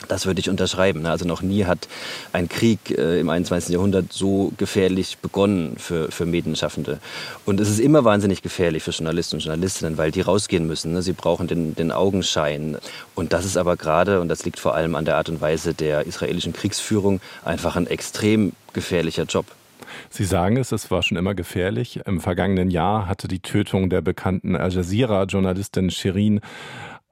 das 0.06 0.26
würde 0.26 0.40
ich 0.40 0.48
unterschreiben. 0.48 1.04
Also 1.06 1.26
noch 1.26 1.42
nie 1.42 1.64
hat 1.64 1.88
ein 2.32 2.48
Krieg 2.48 2.90
äh, 2.90 3.20
im 3.20 3.28
21. 3.28 3.72
Jahrhundert 3.72 4.12
so 4.12 4.52
gefährlich 4.56 5.18
begonnen 5.18 5.76
für, 5.78 6.10
für 6.10 6.26
Medienschaffende. 6.26 6.98
Und 7.44 7.60
es 7.60 7.68
ist 7.68 7.80
immer 7.80 8.04
wahnsinnig 8.04 8.42
gefährlich 8.42 8.82
für 8.82 8.92
Journalisten 8.92 9.36
und 9.36 9.44
Journalistinnen, 9.44 9.98
weil 9.98 10.10
die 10.10 10.20
rausgehen 10.20 10.66
müssen. 10.66 10.92
Ne? 10.92 11.02
Sie 11.02 11.12
brauchen 11.12 11.48
den, 11.48 11.74
den 11.74 11.90
Augenschein. 11.90 12.78
Und 13.14 13.32
das 13.32 13.44
ist 13.44 13.56
aber 13.56 13.76
gerade, 13.76 14.20
und 14.20 14.28
das 14.28 14.44
liegt 14.44 14.60
vor 14.60 14.74
allem 14.74 14.94
an 14.94 15.04
der 15.04 15.16
Art 15.16 15.28
und 15.28 15.40
Weise 15.40 15.74
der 15.74 16.06
israelischen 16.06 16.52
Kriegsführung, 16.52 17.20
einfach 17.44 17.76
ein 17.76 17.86
extrem 17.86 18.52
gefährlicher 18.72 19.24
Job. 19.24 19.46
Sie 20.10 20.24
sagen 20.24 20.56
es, 20.56 20.72
es 20.72 20.90
war 20.90 21.02
schon 21.02 21.16
immer 21.16 21.34
gefährlich. 21.34 22.00
Im 22.06 22.20
vergangenen 22.20 22.70
Jahr 22.70 23.08
hatte 23.08 23.28
die 23.28 23.40
Tötung 23.40 23.90
der 23.90 24.00
bekannten 24.00 24.54
Al 24.56 24.72
Jazeera-Journalistin 24.72 25.90
Shirin 25.90 26.40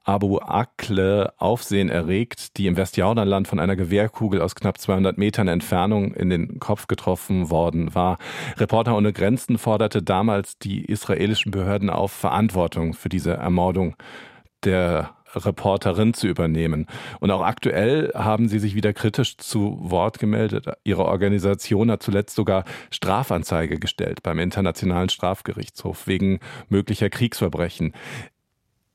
Abu 0.07 0.39
Akle 0.39 1.33
Aufsehen 1.37 1.89
erregt, 1.89 2.55
die 2.57 2.67
im 2.67 2.77
Westjordanland 2.77 3.45
von 3.45 3.59
einer 3.59 3.75
Gewehrkugel 3.75 4.41
aus 4.41 4.55
knapp 4.55 4.77
200 4.77 5.17
Metern 5.17 5.49
Entfernung 5.49 6.13
in 6.13 6.29
den 6.29 6.59
Kopf 6.59 6.87
getroffen 6.87 7.49
worden 7.49 7.93
war. 7.93 8.17
Reporter 8.55 8.95
ohne 8.95 9.11
Grenzen 9.11 9.57
forderte 9.57 10.01
damals 10.01 10.57
die 10.59 10.85
israelischen 10.85 11.51
Behörden 11.51 11.89
auf, 11.89 12.13
Verantwortung 12.13 12.93
für 12.93 13.09
diese 13.09 13.33
Ermordung 13.33 13.97
der 14.63 15.11
Reporterin 15.35 16.13
zu 16.13 16.27
übernehmen. 16.27 16.87
Und 17.19 17.31
auch 17.31 17.41
aktuell 17.41 18.13
haben 18.15 18.47
sie 18.47 18.59
sich 18.59 18.75
wieder 18.75 18.93
kritisch 18.93 19.35
zu 19.37 19.77
Wort 19.81 20.19
gemeldet. 20.19 20.67
Ihre 20.85 21.03
Organisation 21.03 21.91
hat 21.91 22.01
zuletzt 22.01 22.35
sogar 22.35 22.63
Strafanzeige 22.91 23.77
gestellt 23.77 24.23
beim 24.23 24.39
Internationalen 24.39 25.09
Strafgerichtshof 25.09 26.07
wegen 26.07 26.39
möglicher 26.69 27.09
Kriegsverbrechen. 27.09 27.93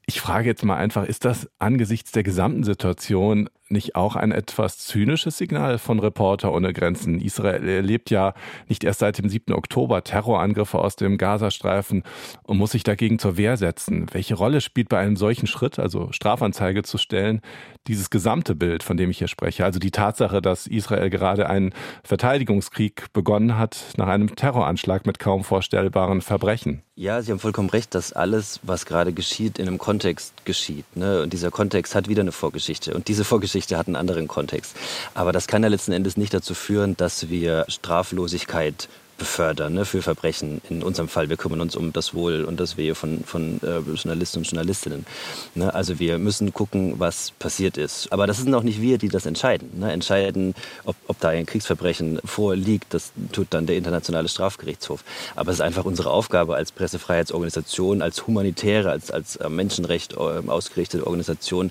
Ich 0.07 0.21
frage 0.21 0.49
jetzt 0.49 0.65
mal 0.65 0.77
einfach, 0.77 1.05
ist 1.05 1.25
das 1.25 1.49
angesichts 1.59 2.13
der 2.13 2.23
gesamten 2.23 2.65
Situation 2.65 3.49
nicht 3.73 3.97
auch 3.97 4.15
ein 4.15 4.31
etwas 4.31 4.79
zynisches 4.79 5.39
Signal 5.39 5.79
von 5.79 5.99
Reporter 5.99 6.53
ohne 6.53 6.73
Grenzen? 6.73 7.21
Israel 7.21 7.67
erlebt 7.69 8.11
ja 8.11 8.35
nicht 8.69 8.85
erst 8.85 9.01
seit 9.01 9.19
dem 9.19 9.29
7. 9.29 9.53
Oktober 9.55 10.05
Terrorangriffe 10.05 10.79
aus 10.79 10.97
dem 10.97 11.19
Gazastreifen 11.19 12.03
und 12.45 12.59
muss 12.59 12.73
sich 12.73 12.85
dagegen 12.85 13.19
zur 13.19 13.37
Wehr 13.37 13.57
setzen. 13.57 14.07
Welche 14.13 14.35
Rolle 14.35 14.61
spielt 14.61 14.89
bei 14.89 14.99
einem 14.99 15.17
solchen 15.17 15.47
Schritt, 15.47 15.79
also 15.79 16.13
Strafanzeige 16.13 16.83
zu 16.83 16.99
stellen, 16.99 17.41
dieses 17.89 18.11
gesamte 18.11 18.55
Bild, 18.55 18.83
von 18.83 18.97
dem 18.97 19.11
ich 19.11 19.19
hier 19.19 19.29
spreche? 19.29 19.65
Also 19.65 19.79
die 19.79 19.91
Tatsache, 19.91 20.41
dass 20.43 20.67
Israel 20.67 21.11
gerade 21.11 21.49
einen 21.49 21.75
Verteidigungskrieg 22.05 23.13
begonnen 23.13 23.59
hat 23.59 23.85
nach 23.97 24.09
einem 24.09 24.37
Terroranschlag 24.37 25.07
mit 25.07 25.19
kaum 25.19 25.45
vorstellbaren 25.45 26.21
Verbrechen. 26.21 26.83
Ja, 26.95 27.23
Sie 27.23 27.33
haben 27.33 27.39
vollkommen 27.39 27.71
recht, 27.71 27.95
dass 27.95 28.13
alles, 28.13 28.61
was 28.63 28.85
gerade 28.85 29.15
geschieht, 29.15 29.59
in 29.59 29.67
einem 29.67 29.79
Kontext 29.79 30.45
geschieht. 30.45 30.85
Ne? 30.95 31.23
Und 31.23 31.33
dieser 31.33 31.51
Kontext 31.51 31.95
hat 31.95 32.07
wieder 32.07 32.21
eine 32.21 32.33
Vorgeschichte. 32.33 32.93
Und 32.93 33.09
diese 33.09 33.25
Vorgeschichte 33.25 33.62
Geschichte 33.63 33.79
hat 33.79 33.87
einen 33.87 33.97
anderen 33.97 34.27
Kontext. 34.27 34.77
Aber 35.15 35.33
das 35.33 35.47
kann 35.47 35.63
ja 35.63 35.69
letzten 35.69 35.93
Endes 35.93 36.17
nicht 36.17 36.35
dazu 36.35 36.55
führen, 36.55 36.97
dass 36.97 37.29
wir 37.29 37.65
Straflosigkeit 37.69 38.89
befördern 39.19 39.75
ne, 39.75 39.85
für 39.85 40.03
Verbrechen. 40.03 40.61
In 40.69 40.83
unserem 40.83 41.09
Fall, 41.09 41.29
wir 41.29 41.37
kümmern 41.37 41.61
uns 41.61 41.77
um 41.77 41.93
das 41.93 42.15
Wohl 42.15 42.45
und 42.45 42.59
das 42.59 42.77
Wehe 42.77 42.95
von, 42.95 43.25
von 43.25 43.61
äh, 43.63 43.79
Journalisten 43.95 44.39
und 44.39 44.45
Journalistinnen. 44.45 45.07
Ne, 45.55 45.73
also 45.73 45.99
wir 45.99 46.19
müssen 46.19 46.53
gucken, 46.53 46.95
was 46.99 47.31
passiert 47.39 47.77
ist. 47.77 48.13
Aber 48.13 48.27
das 48.27 48.39
sind 48.39 48.55
auch 48.55 48.63
nicht 48.63 48.81
wir, 48.81 48.99
die 48.99 49.09
das 49.09 49.27
entscheiden. 49.27 49.71
Ne. 49.79 49.93
Entscheiden, 49.93 50.55
ob, 50.85 50.97
ob 51.09 51.21
da 51.21 51.29
ein 51.29 51.47
Kriegsverbrechen 51.47 52.21
vorliegt, 52.25 52.95
das 52.95 53.13
tut 53.33 53.49
dann 53.51 53.67
der 53.67 53.77
Internationale 53.77 54.29
Strafgerichtshof. 54.29 55.05
Aber 55.37 55.51
es 55.51 55.59
ist 55.59 55.63
einfach 55.63 55.85
unsere 55.85 56.11
Aufgabe 56.11 56.57
als 56.57 56.73
Pressefreiheitsorganisation, 56.73 58.03
als 58.03 58.27
humanitäre, 58.27 58.91
als, 58.91 59.11
als 59.11 59.37
äh, 59.37 59.49
Menschenrecht 59.49 60.15
äh, 60.15 60.17
ausgerichtete 60.17 61.07
Organisation, 61.07 61.71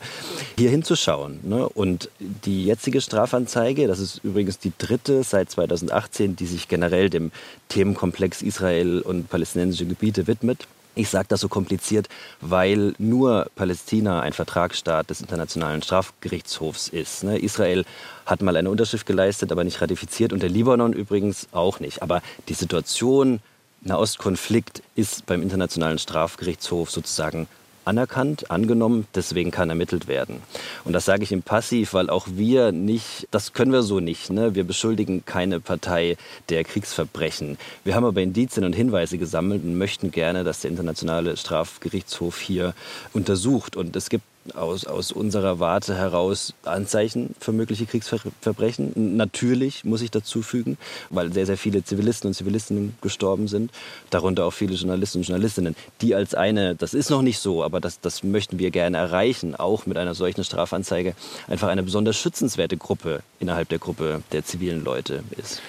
hier 0.58 0.70
hinzuschauen. 0.70 1.40
Ne. 1.44 1.68
Und 1.68 2.10
die 2.20 2.66
jetzige 2.66 3.02
Strafanzeige, 3.02 3.88
das 3.88 4.00
ist 4.00 4.22
übrigens 4.24 4.60
die 4.60 4.72
dritte 4.78 5.24
seit 5.24 5.50
2018, 5.52 6.36
die 6.36 6.46
sich 6.46 6.68
generell 6.68 7.10
dem 7.10 7.32
Themenkomplex 7.70 8.42
Israel 8.42 9.02
und 9.02 9.30
palästinensische 9.30 9.86
Gebiete 9.86 10.28
widmet. 10.28 10.68
Ich 10.94 11.10
sage 11.10 11.28
das 11.30 11.40
so 11.40 11.48
kompliziert, 11.48 12.10
weil 12.42 12.94
nur 12.98 13.48
Palästina 13.56 14.20
ein 14.20 14.34
Vertragsstaat 14.34 15.10
des 15.10 15.22
Internationalen 15.22 15.82
Strafgerichtshofs 15.82 16.90
ist. 16.90 17.24
Ne? 17.24 17.40
Israel 17.40 17.86
hat 18.26 18.42
mal 18.42 18.58
eine 18.58 18.70
Unterschrift 18.70 19.06
geleistet, 19.06 19.54
aber 19.54 19.64
nicht 19.64 19.82
ratifiziert 19.82 20.34
und 20.34 20.44
der 20.44 20.50
Libanon 20.50 20.92
übrigens 20.92 21.48
auch 21.54 21.80
nicht. 21.80 22.02
Aber 22.02 22.22
die 22.50 22.54
Situation 22.54 23.40
Nahostkonflikt 23.84 24.84
ist 24.96 25.26
beim 25.26 25.42
Internationalen 25.42 25.98
Strafgerichtshof 25.98 26.92
sozusagen 26.92 27.48
anerkannt, 27.86 28.52
angenommen, 28.52 29.08
deswegen 29.16 29.52
kann 29.52 29.70
ermittelt 29.70 30.08
werden. 30.08 30.42
Und 30.84 30.94
das 30.94 31.06
sage 31.06 31.24
ich 31.24 31.32
im 31.32 31.42
Passiv, 31.42 31.94
weil 31.94 32.10
auch 32.10 32.28
wir 32.32 32.72
nicht, 32.72 33.28
das 33.32 33.54
können 33.54 33.72
wir 33.72 33.84
so 33.84 34.00
nicht. 34.00 34.30
Ne? 34.30 34.56
Wir 34.56 34.64
beschuldigen 34.64 35.26
keine 35.26 35.60
Partei 35.60 36.18
der 36.50 36.64
Kriegsverbrechen. 36.64 37.58
Wir 37.84 37.96
haben 37.96 38.06
aber 38.06 38.22
Indizien 38.22 38.66
und 38.66 38.74
Hinweise 38.74 39.18
gesammelt 39.18 39.64
und 39.64 39.78
möchten 39.78 40.12
gerne, 40.12 40.44
dass 40.44 40.62
der 40.62 40.72
Internationale 40.72 41.36
Strafgerichtshof 41.38 42.40
hier 42.40 42.74
untersucht. 43.14 43.76
Und 43.76 43.96
es 43.96 44.10
gibt 44.10 44.24
aus, 44.56 44.86
aus 44.86 45.12
unserer 45.12 45.60
Warte 45.60 45.96
heraus 45.96 46.54
Anzeichen 46.64 47.36
für 47.40 47.52
mögliche 47.52 47.86
Kriegsverbrechen. 47.86 49.16
Natürlich 49.18 49.84
muss 49.84 50.02
ich 50.02 50.12
dazu 50.12 50.42
fügen, 50.42 50.78
weil 51.10 51.32
sehr, 51.34 51.46
sehr 51.46 51.58
viele 51.58 51.84
Zivilisten 51.84 52.28
und 52.30 52.34
Zivilistinnen 52.34 52.96
gestorben 53.02 53.48
sind, 53.48 53.72
darunter 54.10 54.46
auch 54.46 54.52
viele 54.54 54.76
Journalisten 54.76 55.20
und 55.20 55.28
Journalistinnen, 55.28 55.76
die 56.02 56.16
als 56.16 56.34
eine, 56.34 56.76
das 56.76 56.94
ist 56.94 57.10
noch 57.10 57.22
nicht 57.22 57.40
so, 57.40 57.64
aber 57.64 57.80
das, 57.80 58.00
das 58.00 58.24
möchten 58.24 58.60
wir 58.60 58.72
gerne 58.72 58.98
erreichen, 58.98 59.56
auch 59.56 59.86
mit 59.86 59.98
einer 59.98 60.16
solchen 60.16 60.44
Strafanzeige, 60.44 61.16
einfach 61.48 61.68
eine 61.68 61.84
besonders 61.84 62.18
schützenswerte 62.18 62.78
Gruppe 62.78 63.22
innerhalb 63.40 63.70
der 63.70 63.80
Gruppe 63.80 64.24
der 64.32 64.44
zivilen 64.44 64.84
Leute 64.84 65.24
ist. 65.38 65.62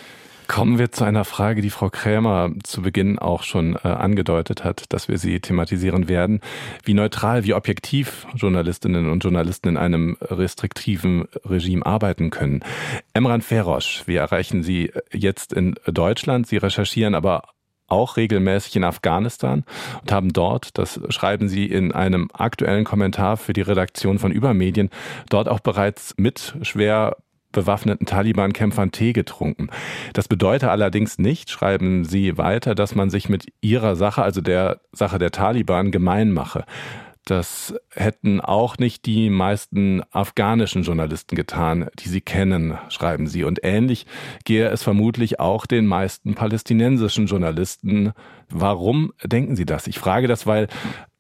Kommen 0.53 0.79
wir 0.79 0.93
zu 0.93 1.05
einer 1.05 1.25
Frage, 1.25 1.63
die 1.63 1.71
Frau 1.71 1.89
Krämer 1.89 2.51
zu 2.63 2.83
Beginn 2.83 3.19
auch 3.19 3.43
schon 3.43 3.75
äh, 3.77 3.89
angedeutet 3.89 4.65
hat, 4.65 4.85
dass 4.91 5.09
wir 5.09 5.17
sie 5.17 5.41
thematisieren 5.41 6.11
werden. 6.11 6.41
Wie 6.85 6.93
neutral, 6.93 7.45
wie 7.45 7.55
objektiv 7.55 8.27
Journalistinnen 8.35 9.11
und 9.11 9.25
Journalisten 9.25 9.69
in 9.69 9.77
einem 9.79 10.19
restriktiven 10.21 11.25
Regime 11.47 11.87
arbeiten 11.87 12.29
können. 12.29 12.63
Emran 13.15 13.41
Ferosch, 13.41 14.03
wir 14.05 14.21
erreichen 14.21 14.63
Sie 14.63 14.93
jetzt 15.11 15.55
in 15.55 15.75
Deutschland. 15.87 16.47
Sie 16.47 16.59
recherchieren 16.59 17.15
aber 17.15 17.45
auch 17.89 18.19
regelmäßig 18.19 18.77
in 18.77 18.85
Afghanistan 18.85 19.65
und 20.03 20.13
haben 20.13 20.35
dort, 20.35 20.77
das 20.77 21.01
schreiben 21.09 21.49
Sie 21.49 21.65
in 21.65 21.93
einem 21.93 22.29
aktuellen 22.31 22.85
Kommentar 22.85 23.39
für 23.39 23.55
die 23.55 23.63
Redaktion 23.63 24.19
von 24.19 24.31
Übermedien, 24.31 24.91
dort 25.31 25.49
auch 25.49 25.61
bereits 25.61 26.13
mit 26.19 26.57
schwer 26.61 27.17
bewaffneten 27.53 28.07
Taliban-Kämpfern 28.07 28.93
Tee 28.93 29.13
getrunken. 29.13 29.69
Das 30.13 30.29
bedeutet 30.29 30.69
allerdings 30.69 31.19
nicht, 31.19 31.51
schreiben 31.51 32.05
sie 32.05 32.39
weiter, 32.39 32.75
dass 32.75 32.95
man 32.95 33.11
sich 33.11 33.29
mit 33.29 33.47
ihrer 33.61 33.97
Sache, 33.97 34.23
also 34.23 34.41
der 34.41 34.81
Sache 34.93 35.19
der 35.19 35.31
Taliban, 35.31 35.91
gemein 35.91 36.33
mache. 36.33 36.65
Das 37.25 37.73
hätten 37.91 38.41
auch 38.41 38.79
nicht 38.79 39.07
die 39.07 39.31
meisten 39.31 40.03
afghanischen 40.11 40.83
Journalisten 40.83 41.37
getan, 41.37 41.89
die 42.01 42.09
sie 42.09 42.21
kennen, 42.21 42.77
schreiben 42.89 43.29
sie. 43.29 43.45
Und 43.45 43.61
ähnlich 43.63 44.07
gehe 44.45 44.69
es 44.69 44.83
vermutlich 44.83 45.39
auch 45.39 45.67
den 45.67 45.87
meisten 45.87 46.35
palästinensischen 46.35 47.27
Journalisten. 47.27 48.13
Warum 48.49 49.13
denken 49.23 49.55
Sie 49.55 49.67
das? 49.67 49.87
Ich 49.87 50.01
frage 50.01 50.27
das, 50.27 50.49
weil 50.49 50.67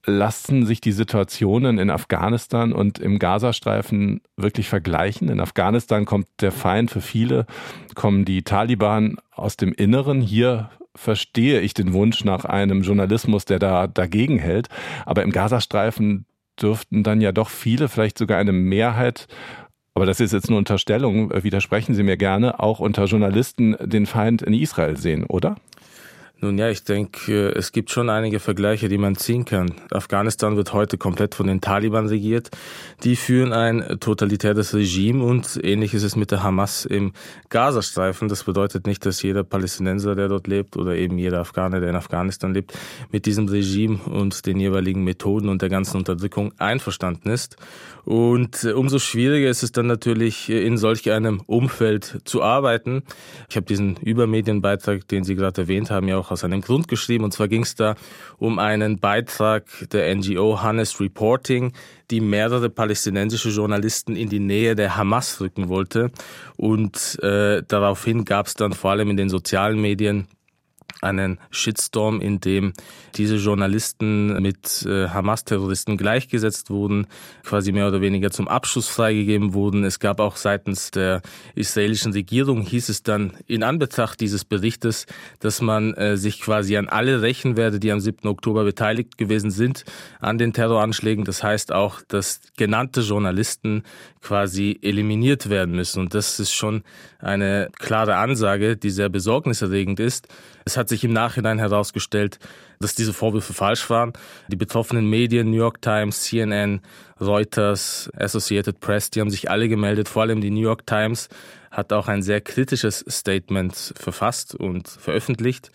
lassen 0.04 0.66
sich 0.66 0.80
die 0.80 0.92
Situationen 0.92 1.78
in 1.78 1.90
Afghanistan 1.90 2.73
und 2.73 2.99
im 2.99 3.18
Gazastreifen 3.18 4.21
wirklich 4.37 4.68
vergleichen? 4.68 5.28
In 5.28 5.40
Afghanistan 5.40 6.04
kommt 6.04 6.26
der 6.40 6.52
Feind 6.52 6.90
für 6.90 7.00
viele, 7.00 7.47
kommen 7.94 8.25
die 8.25 8.42
Taliban 8.42 9.16
aus 9.30 9.56
dem 9.56 9.73
Inneren. 9.73 10.21
Hier 10.21 10.71
verstehe 10.94 11.61
ich 11.61 11.75
den 11.75 11.92
Wunsch 11.92 12.25
nach 12.25 12.44
einem 12.44 12.82
Journalismus, 12.82 13.44
der 13.44 13.59
da 13.59 13.87
dagegen 13.87 14.38
hält. 14.38 14.68
Aber 15.06 15.23
im 15.23 15.30
Gazastreifen 15.32 16.26
dürften 16.61 17.02
dann 17.02 17.21
ja 17.21 17.32
doch 17.32 17.49
viele, 17.49 17.88
vielleicht 17.88 18.18
sogar 18.18 18.38
eine 18.38 18.52
Mehrheit 18.52 19.26
aber 19.94 20.06
das 20.06 20.21
ist 20.21 20.32
jetzt 20.32 20.49
eine 20.49 20.56
Unterstellung, 20.56 21.30
widersprechen 21.42 21.94
Sie 21.94 22.02
mir 22.02 22.16
gerne, 22.16 22.61
auch 22.61 22.80
unter 22.80 23.04
Journalisten 23.04 23.76
den 23.80 24.06
Feind 24.06 24.42
in 24.42 24.54
Israel 24.54 24.97
sehen, 24.97 25.25
oder? 25.25 25.56
Nun 26.44 26.58
ja, 26.58 26.68
ich 26.68 26.82
denke, 26.82 27.54
es 27.54 27.70
gibt 27.70 27.92
schon 27.92 28.11
einige 28.11 28.40
Vergleiche, 28.40 28.88
die 28.88 28.99
man 28.99 29.14
ziehen 29.14 29.44
kann. 29.44 29.76
Afghanistan 29.92 30.56
wird 30.56 30.72
heute 30.72 30.99
komplett 30.99 31.37
von 31.37 31.46
den 31.46 31.61
Taliban 31.61 32.08
regiert. 32.08 32.50
Die 33.04 33.14
führen 33.14 33.52
ein 33.52 34.00
totalitäres 34.00 34.75
Regime 34.75 35.22
und 35.22 35.61
ähnlich 35.62 35.94
ist 35.94 36.02
es 36.02 36.16
mit 36.16 36.32
der 36.32 36.42
Hamas 36.42 36.84
im 36.84 37.12
Gazastreifen. 37.49 38.26
Das 38.26 38.42
bedeutet 38.42 38.88
nicht, 38.88 39.06
dass 39.06 39.22
jeder 39.22 39.44
Palästinenser, 39.44 40.16
der 40.16 40.26
dort 40.26 40.49
lebt, 40.49 40.76
oder 40.76 40.96
eben 40.96 41.16
jeder 41.16 41.38
Afghaner, 41.38 41.78
der 41.78 41.90
in 41.90 41.94
Afghanistan 41.94 42.52
lebt, 42.52 42.76
mit 43.12 43.25
diesem 43.26 43.46
Regime 43.46 44.00
und 44.06 44.44
den 44.44 44.58
jeweiligen 44.58 45.04
Methoden 45.04 45.49
und 45.49 45.62
der 45.62 45.68
ganzen 45.68 45.99
Unterdrückung 45.99 46.54
einverstanden 46.58 47.30
ist. 47.30 47.56
Und 48.04 48.64
äh, 48.64 48.72
umso 48.72 48.99
schwieriger 48.99 49.49
ist 49.49 49.62
es 49.62 49.70
dann 49.70 49.87
natürlich, 49.87 50.49
äh, 50.49 50.66
in 50.66 50.76
solch 50.76 51.08
einem 51.11 51.40
Umfeld 51.46 52.20
zu 52.25 52.42
arbeiten. 52.42 53.04
Ich 53.49 53.54
habe 53.54 53.66
diesen 53.66 53.96
Übermedienbeitrag, 53.96 55.06
den 55.06 55.22
Sie 55.22 55.37
gerade 55.37 55.62
erwähnt 55.62 55.90
haben, 55.90 56.08
ja 56.08 56.16
auch 56.18 56.31
aus 56.32 56.44
einem 56.44 56.60
Grund 56.60 56.88
geschrieben. 56.88 57.24
Und 57.24 57.32
zwar 57.32 57.48
ging 57.48 57.62
es 57.62 57.74
da 57.74 57.94
um 58.38 58.58
einen 58.58 58.98
Beitrag 58.98 59.64
der 59.92 60.14
NGO 60.14 60.62
Honest 60.62 61.00
Reporting, 61.00 61.72
die 62.10 62.20
mehrere 62.20 62.70
palästinensische 62.70 63.50
Journalisten 63.50 64.16
in 64.16 64.28
die 64.28 64.40
Nähe 64.40 64.74
der 64.74 64.96
Hamas 64.96 65.40
rücken 65.40 65.68
wollte. 65.68 66.10
Und 66.56 67.18
äh, 67.22 67.62
daraufhin 67.66 68.24
gab 68.24 68.46
es 68.46 68.54
dann 68.54 68.72
vor 68.72 68.90
allem 68.90 69.10
in 69.10 69.16
den 69.16 69.28
sozialen 69.28 69.80
Medien 69.80 70.26
einen 71.02 71.38
Shitstorm, 71.50 72.21
in 72.21 72.40
dem 72.40 72.73
diese 73.16 73.37
Journalisten 73.37 74.40
mit 74.40 74.87
äh, 74.87 75.09
Hamas-Terroristen 75.09 75.97
gleichgesetzt 75.97 76.71
wurden, 76.71 77.06
quasi 77.44 77.73
mehr 77.73 77.88
oder 77.88 78.00
weniger 78.00 78.30
zum 78.30 78.49
Abschuss 78.49 78.88
freigegeben 78.88 79.54
wurden. 79.54 79.85
Es 79.85 80.00
gab 80.00 80.21
auch 80.21 80.37
seitens 80.37 80.90
der 80.90 81.23
israelischen 81.54 82.12
Regierung, 82.12 82.62
hieß 82.62 82.88
es 82.88 83.02
dann 83.02 83.32
in 83.47 83.62
Anbetracht 83.62 84.21
dieses 84.21 84.44
Berichtes, 84.44 85.06
dass 85.40 85.61
man 85.61 85.94
äh, 85.94 86.16
sich 86.16 86.40
quasi 86.40 86.76
an 86.76 86.88
alle 86.88 87.23
rächen 87.23 87.56
werde, 87.56 87.80
die 87.80 87.92
am 87.92 88.00
7. 88.00 88.28
Oktober 88.28 88.64
beteiligt 88.64 89.18
gewesen 89.18 89.50
sind 89.50 89.85
an 90.21 90.38
den 90.38 90.52
Terroranschlägen. 90.52 91.25
Das 91.25 91.42
heißt 91.42 91.73
auch, 91.73 92.00
dass 92.09 92.40
genannte 92.56 93.00
Journalisten 93.00 93.82
quasi 94.21 94.78
eliminiert 94.82 95.50
werden 95.50 95.75
müssen. 95.75 96.00
Und 96.00 96.14
das 96.14 96.38
ist 96.38 96.52
schon 96.52 96.85
eine 97.18 97.68
klare 97.78 98.16
Ansage, 98.16 98.76
die 98.76 98.90
sehr 98.90 99.09
besorgniserregend 99.09 100.00
ist. 100.00 100.28
Es 100.64 100.76
hat 100.76 100.88
sich 100.92 101.04
im 101.04 101.12
Nachhinein 101.12 101.58
herausgestellt, 101.58 102.38
dass 102.80 102.94
diese 102.94 103.12
Vorwürfe 103.12 103.52
falsch 103.52 103.88
waren. 103.90 104.12
Die 104.49 104.56
betroffenen 104.56 105.08
Medien, 105.08 105.50
New 105.50 105.56
York 105.56 105.82
Times, 105.82 106.22
CNN, 106.22 106.80
Reuters, 107.20 108.11
Associated 108.16 108.80
Press, 108.80 109.11
die 109.11 109.20
haben 109.20 109.30
sich 109.30 109.50
alle 109.50 109.68
gemeldet. 109.68 110.08
Vor 110.08 110.22
allem 110.22 110.40
die 110.40 110.50
New 110.50 110.61
York 110.61 110.87
Times 110.87 111.28
hat 111.70 111.92
auch 111.92 112.08
ein 112.08 112.22
sehr 112.22 112.40
kritisches 112.40 113.04
Statement 113.08 113.94
verfasst 113.96 114.54
und 114.54 114.88
veröffentlicht. 114.88 115.70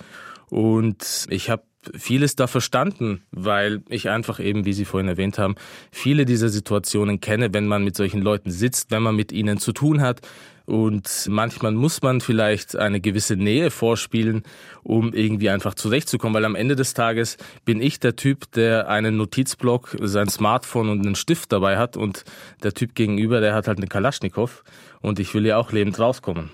Und 0.50 1.25
ich 1.29 1.50
habe 1.50 1.63
vieles 1.96 2.36
da 2.36 2.48
verstanden, 2.48 3.22
weil 3.32 3.82
ich 3.89 4.10
einfach 4.10 4.39
eben, 4.39 4.65
wie 4.65 4.74
Sie 4.74 4.86
vorhin 4.86 5.08
erwähnt 5.08 5.38
haben, 5.38 5.56
viele 5.91 6.25
dieser 6.25 6.50
Situationen 6.50 7.20
kenne, 7.20 7.53
wenn 7.53 7.67
man 7.67 7.84
mit 7.84 7.96
solchen 7.96 8.22
Leuten 8.22 8.51
sitzt, 8.51 8.91
wenn 8.91 9.03
man 9.03 9.15
mit 9.15 9.32
ihnen 9.32 9.58
zu 9.60 9.74
tun 9.74 10.01
hat. 10.01 10.22
Und 10.65 11.27
manchmal 11.29 11.72
muss 11.72 12.01
man 12.01 12.20
vielleicht 12.20 12.75
eine 12.75 13.00
gewisse 13.00 13.38
Nähe 13.38 13.72
vorspielen, 13.72 14.44
um 14.84 15.13
irgendwie 15.13 15.50
einfach 15.50 15.75
zurechtzukommen, 15.75 16.36
weil 16.36 16.44
am 16.44 16.56
Ende 16.56 16.75
des 16.75 16.94
Tages 16.94 17.38
bin 17.63 17.82
ich 17.82 18.01
der 18.01 18.17
Typ, 18.17 18.51
der 18.51 18.89
einen 18.89 19.15
Notizblock, 19.15 19.96
sein 20.01 20.27
Smartphone 20.27 20.89
und 20.89 21.06
einen 21.06 21.15
Stift 21.15 21.53
dabei 21.53 21.77
hat 21.77 21.96
und 21.96 22.25
der 22.63 22.74
Typ 22.74 22.96
gegenüber, 22.96 23.39
der 23.39 23.56
hat 23.56 23.70
halt 23.70 23.77
eine 23.77 23.88
Kalaschnikow 23.88 24.65
und 25.00 25.20
ich 25.20 25.34
will 25.34 25.46
ja 25.46 25.56
auch 25.58 25.72
lebend 25.72 25.98
rauskommen. 26.00 26.50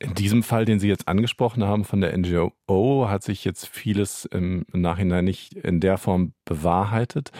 In 0.00 0.14
diesem 0.14 0.42
Fall, 0.42 0.64
den 0.64 0.80
Sie 0.80 0.88
jetzt 0.88 1.06
angesprochen 1.06 1.64
haben 1.64 1.84
von 1.84 2.00
der 2.00 2.16
NGO, 2.16 3.06
hat 3.08 3.22
sich 3.22 3.44
jetzt 3.44 3.66
vieles 3.66 4.24
im 4.24 4.66
Nachhinein 4.72 5.24
nicht 5.24 5.54
in 5.54 5.80
der 5.80 5.98
Form 5.98 6.32
bewahrheitet. 6.44 7.30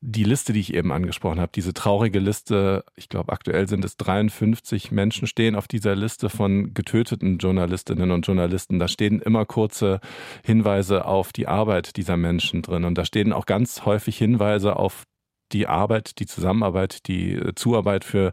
Die 0.00 0.24
Liste, 0.24 0.52
die 0.52 0.60
ich 0.60 0.72
eben 0.72 0.92
angesprochen 0.92 1.40
habe, 1.40 1.52
diese 1.54 1.74
traurige 1.74 2.20
Liste, 2.20 2.84
ich 2.96 3.08
glaube 3.08 3.32
aktuell 3.32 3.68
sind 3.68 3.84
es 3.84 3.96
53 3.96 4.92
Menschen 4.92 5.26
stehen 5.26 5.56
auf 5.56 5.68
dieser 5.68 5.96
Liste 5.96 6.30
von 6.30 6.72
getöteten 6.74 7.38
Journalistinnen 7.38 8.10
und 8.12 8.26
Journalisten. 8.26 8.78
Da 8.78 8.88
stehen 8.88 9.20
immer 9.20 9.44
kurze 9.44 10.00
Hinweise 10.44 11.04
auf 11.04 11.32
die 11.32 11.48
Arbeit 11.48 11.96
dieser 11.96 12.16
Menschen 12.16 12.62
drin 12.62 12.84
und 12.84 12.96
da 12.96 13.04
stehen 13.04 13.32
auch 13.32 13.46
ganz 13.46 13.84
häufig 13.84 14.16
Hinweise 14.16 14.76
auf 14.76 15.04
die 15.52 15.66
Arbeit, 15.66 16.18
die 16.18 16.26
Zusammenarbeit, 16.26 17.08
die 17.08 17.38
Zuarbeit 17.56 18.04
für 18.04 18.32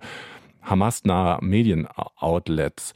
Hamas-nahe 0.69 1.39
Medienoutlets. 1.41 2.93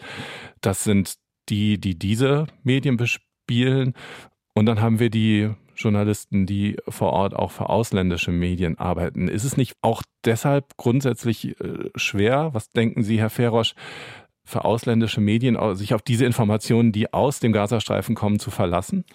Das 0.62 0.84
sind 0.84 1.16
die, 1.50 1.80
die 1.80 1.98
diese 1.98 2.48
Medien 2.64 2.98
bespielen. 2.98 3.94
Und 4.54 4.66
dann 4.66 4.82
haben 4.82 5.00
wir 5.00 5.10
die 5.10 5.52
Journalisten, 5.76 6.46
die 6.46 6.78
vor 6.88 7.14
Ort 7.14 7.34
auch 7.36 7.52
für 7.52 7.70
ausländische 7.70 8.32
Medien 8.32 8.78
arbeiten. 8.78 9.28
Ist 9.28 9.44
es 9.44 9.58
nicht 9.58 9.76
auch 9.82 10.04
deshalb 10.26 10.78
grundsätzlich 10.78 11.60
äh, 11.60 11.90
schwer, 11.96 12.54
was 12.54 12.70
denken 12.70 13.04
Sie, 13.04 13.20
Herr 13.20 13.30
Ferosch, 13.30 13.74
für 14.44 14.66
ausländische 14.66 15.22
Medien, 15.22 15.58
sich 15.76 15.94
auf 15.94 16.02
diese 16.02 16.26
Informationen, 16.26 16.92
die 16.92 17.14
aus 17.14 17.40
dem 17.40 17.52
Gazastreifen 17.52 18.16
kommen, 18.16 18.40
zu 18.40 18.52
verlassen? 18.52 19.06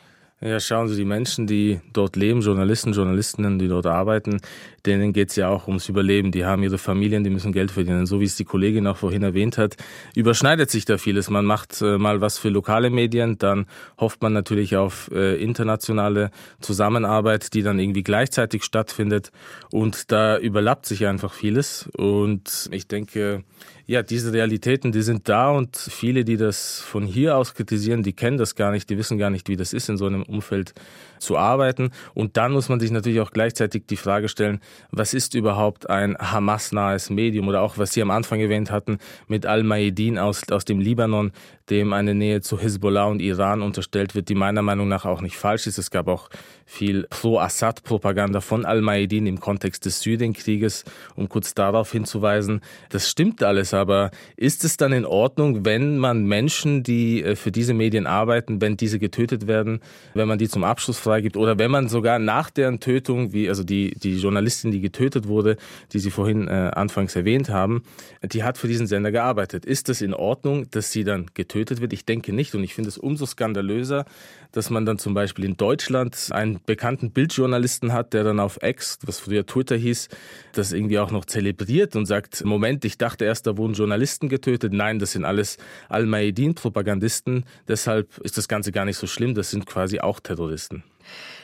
Ja, 0.43 0.61
schauen 0.61 0.87
Sie, 0.87 0.97
die 0.97 1.07
Menschen, 1.07 1.47
die 1.47 1.81
dort 1.95 2.15
leben, 2.15 2.43
Journalisten, 2.43 2.93
Journalistinnen, 2.93 3.59
die 3.59 3.69
dort 3.69 3.87
arbeiten, 3.87 4.43
denen 4.85 5.15
geht 5.15 5.31
es 5.31 5.37
ja 5.37 5.49
auch 5.49 5.67
ums 5.67 5.89
Überleben. 5.89 6.31
Die 6.31 6.45
haben 6.45 6.63
ihre 6.63 6.77
Familien, 6.77 7.25
die 7.25 7.31
müssen 7.31 7.53
Geld 7.53 7.71
verdienen. 7.71 8.05
So 8.05 8.21
wie 8.21 8.27
es 8.27 8.37
die 8.37 8.45
Kollegin 8.45 8.87
auch 8.87 8.99
vorhin 8.99 9.23
erwähnt 9.23 9.57
hat, 9.57 9.77
überschneidet 10.15 10.71
sich 10.71 10.85
da 10.85 10.99
vieles. 10.99 11.31
Man 11.31 11.47
macht 11.47 11.81
äh, 11.81 11.97
mal 11.97 12.21
was 12.21 12.39
für 12.39 12.51
lokale 12.51 12.91
Medien, 12.91 13.39
dann 13.39 13.65
hofft 13.99 14.21
man 14.21 14.35
natürlich 14.35 14.77
auf 14.77 15.11
äh, 15.11 15.43
internationale 15.43 16.31
Zusammenarbeit, 16.61 17.55
die 17.55 17.63
dann 17.63 17.79
irgendwie 17.79 18.03
gleichzeitig 18.03 18.63
stattfindet. 18.63 19.33
Und 19.71 20.13
da 20.13 20.39
überlappt 20.39 20.85
sich 20.85 21.07
einfach 21.07 21.33
vieles. 21.33 21.89
Und 21.97 22.69
ich 22.73 22.87
denke, 22.89 23.43
ja, 23.87 24.03
diese 24.03 24.33
Realitäten, 24.33 24.91
die 24.91 25.03
sind 25.03 25.29
da 25.29 25.51
und 25.51 25.77
viele, 25.77 26.25
die 26.25 26.37
das 26.37 26.81
von 26.81 27.07
hier 27.07 27.37
aus 27.37 27.55
kritisieren, 27.55 28.03
die 28.03 28.15
kennen 28.15 28.37
das 28.37 28.57
gar 28.57 28.73
nicht, 28.73 28.91
die 28.91 28.99
wissen 28.99 29.17
gar 29.17 29.31
nicht, 29.31 29.49
wie 29.49 29.57
das 29.57 29.73
ist, 29.73 29.89
in 29.89 29.97
so 29.97 30.07
einem 30.07 30.25
Umfeld 30.25 30.75
zu 31.19 31.39
arbeiten. 31.39 31.91
Und 32.13 32.37
dann 32.37 32.53
muss 32.53 32.69
man 32.69 32.81
sich 32.81 32.91
natürlich 32.91 33.21
auch 33.21 33.31
gleichzeitig 33.31 33.85
die 33.87 33.97
Frage 33.97 34.29
stellen, 34.29 34.61
was 34.91 35.15
ist 35.15 35.35
überhaupt 35.35 35.89
ein 35.89 36.17
Hamas-nahes 36.19 37.11
Medium? 37.11 37.49
Oder 37.49 37.63
auch, 37.63 37.79
was 37.79 37.93
Sie 37.93 38.03
am 38.03 38.11
Anfang 38.11 38.41
erwähnt 38.41 38.71
hatten, 38.71 38.99
mit 39.29 39.47
Al-Maidin 39.47 40.19
aus, 40.19 40.51
aus 40.51 40.65
dem 40.65 40.81
Libanon, 40.81 41.33
dem 41.71 41.93
eine 41.93 42.15
Nähe 42.15 42.41
zu 42.41 42.59
Hisbollah 42.59 43.05
und 43.05 43.21
Iran 43.21 43.63
unterstellt 43.63 44.15
wird, 44.15 44.29
die 44.29 44.35
meiner 44.35 44.63
Meinung 44.63 44.89
nach 44.89 45.05
auch 45.05 45.21
nicht 45.21 45.37
falsch 45.37 45.67
ist. 45.67 45.79
Es 45.79 45.91
gab 45.91 46.09
auch 46.09 46.29
viel 46.65 47.07
Pro-Assad-Propaganda 47.11 48.41
von 48.41 48.65
Al-Maidin 48.65 49.27
im 49.27 49.41
Kontext 49.41 49.85
des 49.85 50.01
Syrienkrieges, 50.01 50.85
um 51.15 51.29
kurz 51.29 51.55
darauf 51.55 51.93
hinzuweisen. 51.93 52.61
Das 52.91 53.09
stimmt 53.09 53.43
alles, 53.43 53.75
aber 53.77 54.11
ist 54.37 54.65
es 54.65 54.77
dann 54.77 54.93
in 54.93 55.05
Ordnung, 55.05 55.65
wenn 55.65 55.99
man 55.99 56.25
Menschen, 56.25 56.83
die 56.83 57.23
äh, 57.23 57.37
für 57.37 57.53
diese 57.53 57.75
Medien 57.75 58.07
arbeiten, 58.07 58.61
wenn 58.61 58.77
diese 58.77 58.99
getötet 58.99 59.47
werden, 59.47 59.81
wenn 60.15 60.29
man 60.29 60.39
die 60.39 60.49
zum 60.49 60.65
Abschluss 60.65 60.99
freigibt 60.99 61.37
oder 61.37 61.59
wenn 61.59 61.71
man 61.71 61.89
sogar 61.89 62.19
nach 62.19 62.51
deren 62.51 62.81
Tötung, 62.81 63.33
wie 63.33 63.49
also 63.49 63.63
die, 63.63 63.93
die 63.93 64.19
Journalistin, 64.19 64.71
die 64.71 64.81
getötet 64.81 65.29
wurde, 65.29 65.57
die 65.93 65.99
Sie 65.99 66.11
vorhin 66.11 66.49
äh, 66.49 66.71
anfangs 66.75 67.15
erwähnt 67.17 67.49
haben, 67.49 67.83
die 68.23 68.43
hat 68.43 68.59
für 68.59 68.69
diesen 68.69 68.87
Sender 68.87 69.13
gearbeitet. 69.13 69.65
Ist 69.65 69.89
es 69.89 70.03
in 70.03 70.15
Ordnung, 70.15 70.71
dass 70.71 70.93
sie 70.93 71.05
dann 71.05 71.27
getötet 71.35 71.81
wird? 71.81 71.93
Ich 71.93 72.05
denke 72.05 72.33
nicht 72.33 72.55
und 72.55 72.65
ich 72.65 72.75
finde 72.75 72.89
es 72.89 72.99
umso 72.99 73.27
skandalöser, 73.27 74.05
dass 74.53 74.71
man 74.71 74.87
dann 74.87 74.99
zum 74.99 75.15
Beispiel 75.15 75.45
in 75.45 75.57
Deutschland 75.57 76.29
einen 76.31 76.61
bekannten 76.65 77.11
Bildjournalisten 77.11 77.93
hat, 77.93 78.15
der 78.15 78.25
dann 78.25 78.41
auf 78.41 78.59
X, 78.63 78.99
was 79.05 79.19
früher 79.19 79.45
Twitter 79.47 79.77
hieß, 79.77 80.09
das 80.53 80.73
irgendwie 80.73 80.99
auch 80.99 81.11
noch 81.11 81.25
zelebriert 81.25 81.97
und 81.97 82.07
sagt, 82.07 82.45
Moment, 82.45 82.85
ich 82.85 82.99
dachte 82.99 83.25
erst, 83.25 83.47
da 83.47 83.57
wurden 83.67 83.75
Journalisten 83.75 84.29
getötet. 84.29 84.73
Nein, 84.73 85.01
das 85.01 85.13
sind 85.13 85.25
alles 85.25 85.59
Al-Maidin-Propagandisten. 85.89 87.45
Deshalb 87.67 88.19
ist 88.19 88.39
das 88.39 88.47
Ganze 88.47 88.71
gar 88.71 88.85
nicht 88.85 88.97
so 88.97 89.09
schlimm. 89.09 89.35
Das 89.35 89.51
sind 89.51 89.67
quasi 89.67 89.99
auch 89.99 90.21
Terroristen. 90.21 90.85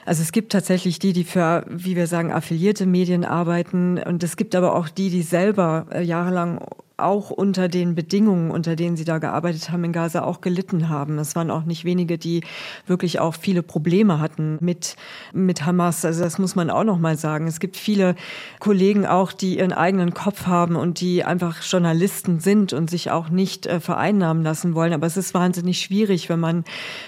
Also 0.04 0.22
es 0.22 0.30
gibt 0.32 0.52
tatsächlich 0.52 0.98
die, 0.98 1.12
die 1.12 1.24
für, 1.24 1.64
wie 1.68 1.96
wir 1.96 2.06
sagen, 2.06 2.32
affiliierte 2.32 2.86
Medien 2.86 3.24
arbeiten. 3.24 3.98
Und 3.98 4.22
es 4.22 4.36
gibt 4.36 4.54
aber 4.54 4.76
auch 4.76 4.88
die, 4.88 5.10
die 5.10 5.22
selber 5.22 5.86
äh, 5.92 6.02
jahrelang 6.02 6.64
auch 7.02 7.30
unter 7.30 7.68
den 7.68 7.94
Bedingungen, 7.94 8.50
unter 8.50 8.76
denen 8.76 8.96
sie 8.96 9.04
da 9.04 9.18
gearbeitet 9.18 9.70
haben 9.70 9.84
in 9.84 9.92
Gaza, 9.92 10.22
auch 10.22 10.40
gelitten 10.40 10.88
haben. 10.88 11.18
Es 11.18 11.34
waren 11.36 11.50
auch 11.50 11.64
nicht 11.64 11.84
wenige, 11.84 12.18
die 12.18 12.42
wirklich 12.86 13.20
auch 13.20 13.34
viele 13.34 13.62
Probleme 13.62 14.20
hatten 14.20 14.58
mit, 14.60 14.96
mit 15.32 15.66
Hamas. 15.66 16.04
Also 16.04 16.22
das 16.22 16.38
muss 16.38 16.54
man 16.54 16.70
auch 16.70 16.84
noch 16.84 16.98
mal 16.98 17.16
sagen. 17.16 17.46
Es 17.46 17.60
gibt 17.60 17.76
viele 17.76 18.14
Kollegen 18.60 19.06
auch, 19.06 19.32
die 19.32 19.58
ihren 19.58 19.72
eigenen 19.72 20.14
Kopf 20.14 20.46
haben 20.46 20.76
und 20.76 21.00
die 21.00 21.24
einfach 21.24 21.62
Journalisten 21.62 22.40
sind 22.40 22.72
und 22.72 22.90
sich 22.90 23.10
auch 23.10 23.28
nicht 23.28 23.66
äh, 23.66 23.80
vereinnahmen 23.80 24.42
lassen 24.42 24.74
wollen. 24.74 24.92
Aber 24.92 25.06
es 25.06 25.16
ist 25.16 25.34
wahnsinnig 25.34 25.80
schwierig, 25.80 26.28
wenn 26.28 26.40
man 26.40 26.64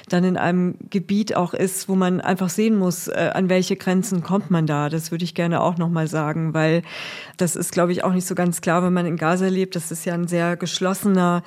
dann 0.09 0.24
in 0.24 0.37
einem 0.37 0.76
Gebiet 0.90 1.37
auch 1.37 1.54
ist, 1.54 1.88
wo 1.88 1.94
man 1.94 2.20
einfach 2.20 2.48
sehen 2.48 2.76
muss, 2.76 3.09
äh, 3.09 3.30
an 3.35 3.48
welche 3.48 3.76
Grenzen 3.76 4.22
kommt 4.22 4.50
man 4.50 4.66
da. 4.66 4.88
Das 4.88 5.11
würde 5.11 5.24
ich 5.24 5.35
gerne 5.35 5.61
auch 5.61 5.78
noch 5.78 5.88
mal 5.88 6.07
sagen, 6.07 6.54
weil 6.54 6.83
das 7.37 7.57
ist, 7.57 7.72
glaube 7.72 7.92
ich, 7.92 8.04
auch 8.04 8.12
nicht 8.12 8.26
so 8.26 8.35
ganz 8.35 8.61
klar, 8.61 8.83
wenn 8.83 8.92
man 8.92 9.07
in 9.07 9.16
Gaza 9.16 9.46
lebt 9.46 9.76
das 9.84 9.98
ist 9.98 10.04
ja 10.06 10.14
ein 10.14 10.26
sehr 10.26 10.56
geschlossener 10.56 11.42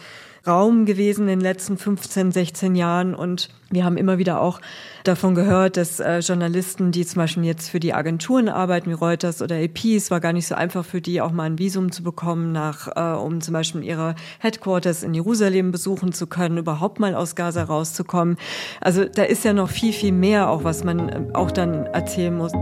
Raum 0.45 0.86
gewesen 0.86 1.23
in 1.23 1.39
den 1.39 1.41
letzten 1.41 1.78
15, 1.78 2.32
16 2.32 2.76
Jahren. 2.76 3.15
Und 3.15 3.50
wir 3.71 3.84
haben 3.84 3.97
immer 3.97 4.17
wieder 4.17 4.41
auch 4.41 4.62
davon 5.04 5.36
gehört, 5.36 5.76
dass 5.76 6.00
äh, 6.00 6.19
Journalisten, 6.19 6.91
die 6.91 7.06
zum 7.06 7.17
Beispiel 7.17 7.43
jetzt 7.43 7.69
für 7.69 7.80
die 7.80 7.93
Agenturen 7.93 8.47
arbeiten, 8.47 8.89
wie 8.91 8.93
Reuters 8.93 9.41
oder 9.41 9.56
AP, 9.56 9.86
es 9.86 10.12
war 10.12 10.19
gar 10.19 10.34
nicht 10.34 10.47
so 10.47 10.56
einfach 10.56 10.86
für 10.86 11.02
die, 11.02 11.19
auch 11.19 11.32
mal 11.32 11.43
ein 11.43 11.58
Visum 11.58 11.91
zu 11.91 12.04
bekommen, 12.04 12.52
nach, 12.52 12.88
äh, 12.95 13.17
um 13.17 13.41
zum 13.41 13.54
Beispiel 13.54 13.84
ihre 13.84 14.15
Headquarters 14.39 15.04
in 15.04 15.13
Jerusalem 15.13 15.71
besuchen 15.71 16.13
zu 16.13 16.28
können, 16.28 16.58
überhaupt 16.58 17.00
mal 17.00 17.15
aus 17.15 17.36
Gaza 17.36 17.63
rauszukommen. 17.63 18.38
Also 18.80 19.04
da 19.06 19.23
ist 19.23 19.43
ja 19.43 19.54
noch 19.54 19.69
viel, 19.69 19.93
viel 19.93 20.13
mehr, 20.13 20.50
auch 20.50 20.63
was 20.63 20.84
man 20.84 21.10
äh, 21.10 21.21
auch 21.34 21.52
dann 21.52 21.88
erzählen 21.88 22.36
muss. 22.36 22.54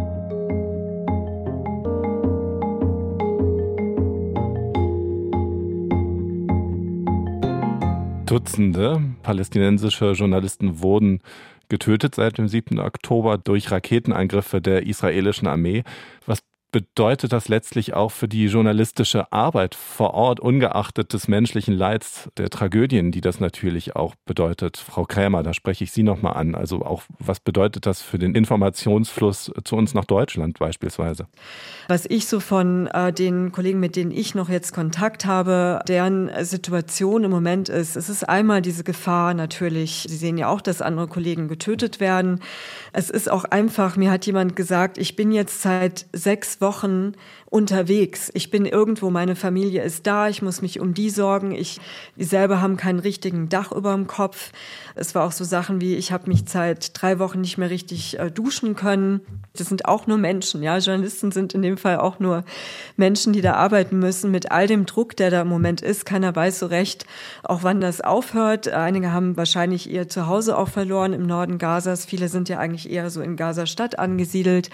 Dutzende 8.36 9.02
palästinensische 9.24 10.12
Journalisten 10.12 10.82
wurden 10.82 11.22
getötet 11.70 12.16
seit 12.16 12.38
dem 12.38 12.50
7. 12.50 12.82
Oktober 12.82 13.38
durch 13.38 13.72
Raketenangriffe 13.72 14.60
der 14.60 14.86
israelischen 14.86 15.48
Armee. 15.48 15.84
Was 16.26 16.40
bedeutet 16.76 17.32
das 17.32 17.48
letztlich 17.48 17.94
auch 17.94 18.12
für 18.12 18.28
die 18.28 18.48
journalistische 18.48 19.32
Arbeit 19.32 19.76
vor 19.76 20.14
Ort, 20.14 20.42
ungeachtet 20.42 21.14
des 21.14 21.30
menschlichen 21.30 21.74
Leids, 21.74 22.28
der 22.36 22.50
Tragödien, 22.50 23.14
die 23.14 23.22
das 23.22 23.40
natürlich 23.40 23.96
auch 23.96 24.14
bedeutet? 24.26 24.76
Frau 24.76 25.06
Krämer, 25.06 25.42
da 25.42 25.54
spreche 25.54 25.86
ich 25.86 25.94
Sie 25.94 26.04
nochmal 26.04 26.34
an. 26.34 26.54
Also 26.54 26.82
auch, 26.82 27.04
was 27.18 27.40
bedeutet 27.40 27.86
das 27.86 28.02
für 28.02 28.20
den 28.20 28.36
Informationsfluss 28.36 29.54
zu 29.64 29.78
uns 29.78 29.94
nach 29.94 30.04
Deutschland 30.04 30.60
beispielsweise? 30.60 31.28
Was 31.88 32.06
ich 32.08 32.28
so 32.28 32.42
von 32.42 32.88
äh, 32.88 33.14
den 33.14 33.54
Kollegen, 33.54 33.80
mit 33.80 33.96
denen 33.96 34.12
ich 34.12 34.36
noch 34.36 34.50
jetzt 34.50 34.74
Kontakt 34.74 35.26
habe, 35.26 35.80
deren 35.88 36.30
Situation 36.44 37.24
im 37.24 37.32
Moment 37.32 37.70
ist, 37.70 37.96
es 37.96 38.10
ist 38.10 38.28
einmal 38.28 38.62
diese 38.62 38.84
Gefahr 38.84 39.34
natürlich, 39.34 40.08
Sie 40.10 40.18
sehen 40.18 40.38
ja 40.38 40.50
auch, 40.50 40.60
dass 40.60 40.82
andere 40.82 41.08
Kollegen 41.08 41.48
getötet 41.48 42.02
werden. 42.02 42.42
Es 42.92 43.10
ist 43.10 43.32
auch 43.32 43.46
einfach, 43.46 43.96
mir 43.96 44.12
hat 44.12 44.26
jemand 44.26 44.58
gesagt, 44.58 44.98
ich 44.98 45.16
bin 45.16 45.32
jetzt 45.32 45.62
seit 45.62 46.08
sechs 46.12 46.60
Wochen 46.60 46.65
unterwegs. 47.56 48.32
Ich 48.34 48.50
bin 48.52 48.66
irgendwo, 48.66 49.10
meine 49.10 49.36
Familie 49.36 49.82
ist 49.84 50.06
da, 50.08 50.28
ich 50.28 50.42
muss 50.42 50.62
mich 50.62 50.80
um 50.80 50.94
die 50.94 51.10
sorgen. 51.10 51.54
Ich 51.54 51.80
selber 52.18 52.62
haben 52.62 52.76
keinen 52.76 53.00
richtigen 53.00 53.48
Dach 53.48 53.72
über 53.72 53.94
dem 53.94 54.08
Kopf. 54.08 54.52
Es 54.96 55.16
war 55.16 55.26
auch 55.26 55.32
so 55.32 55.44
Sachen 55.44 55.80
wie, 55.80 55.96
ich 55.96 56.12
habe 56.12 56.28
mich 56.28 56.44
seit 56.48 57.02
drei 57.02 57.18
Wochen 57.20 57.42
nicht 57.42 57.58
mehr 57.58 57.70
richtig 57.70 58.20
äh, 58.20 58.30
duschen 58.30 58.76
können. 58.76 59.22
Das 59.56 59.68
sind 59.68 59.86
auch 59.86 60.06
nur 60.06 60.18
Menschen, 60.18 60.64
ja. 60.64 60.78
Journalisten 60.80 61.32
sind 61.32 61.54
in 61.54 61.62
dem 61.62 61.78
Fall 61.78 61.98
auch 61.98 62.20
nur 62.20 62.44
Menschen, 62.98 63.32
die 63.32 63.42
da 63.42 63.54
arbeiten 63.54 64.00
müssen 64.00 64.32
mit 64.32 64.52
all 64.52 64.68
dem 64.68 64.86
Druck, 64.86 65.16
der 65.16 65.30
da 65.30 65.42
im 65.42 65.48
Moment 65.48 65.82
ist. 65.82 66.06
Keiner 66.06 66.36
weiß 66.36 66.60
so 66.60 66.66
recht, 66.66 67.06
auch 67.44 67.64
wann 67.64 67.80
das 67.80 68.02
aufhört. 68.02 68.68
Einige 68.68 69.14
haben 69.14 69.38
wahrscheinlich 69.38 69.90
ihr 69.90 70.10
Zuhause 70.10 70.58
auch 70.58 70.70
verloren 70.70 71.14
im 71.14 71.26
Norden 71.26 71.58
Gazas. 71.58 72.06
Viele 72.06 72.28
sind 72.28 72.50
ja 72.50 72.60
eigentlich 72.60 72.90
eher 72.90 73.10
so 73.10 73.22
in 73.22 73.38
Gaza-Stadt 73.38 73.98
angesiedelt 73.98 74.70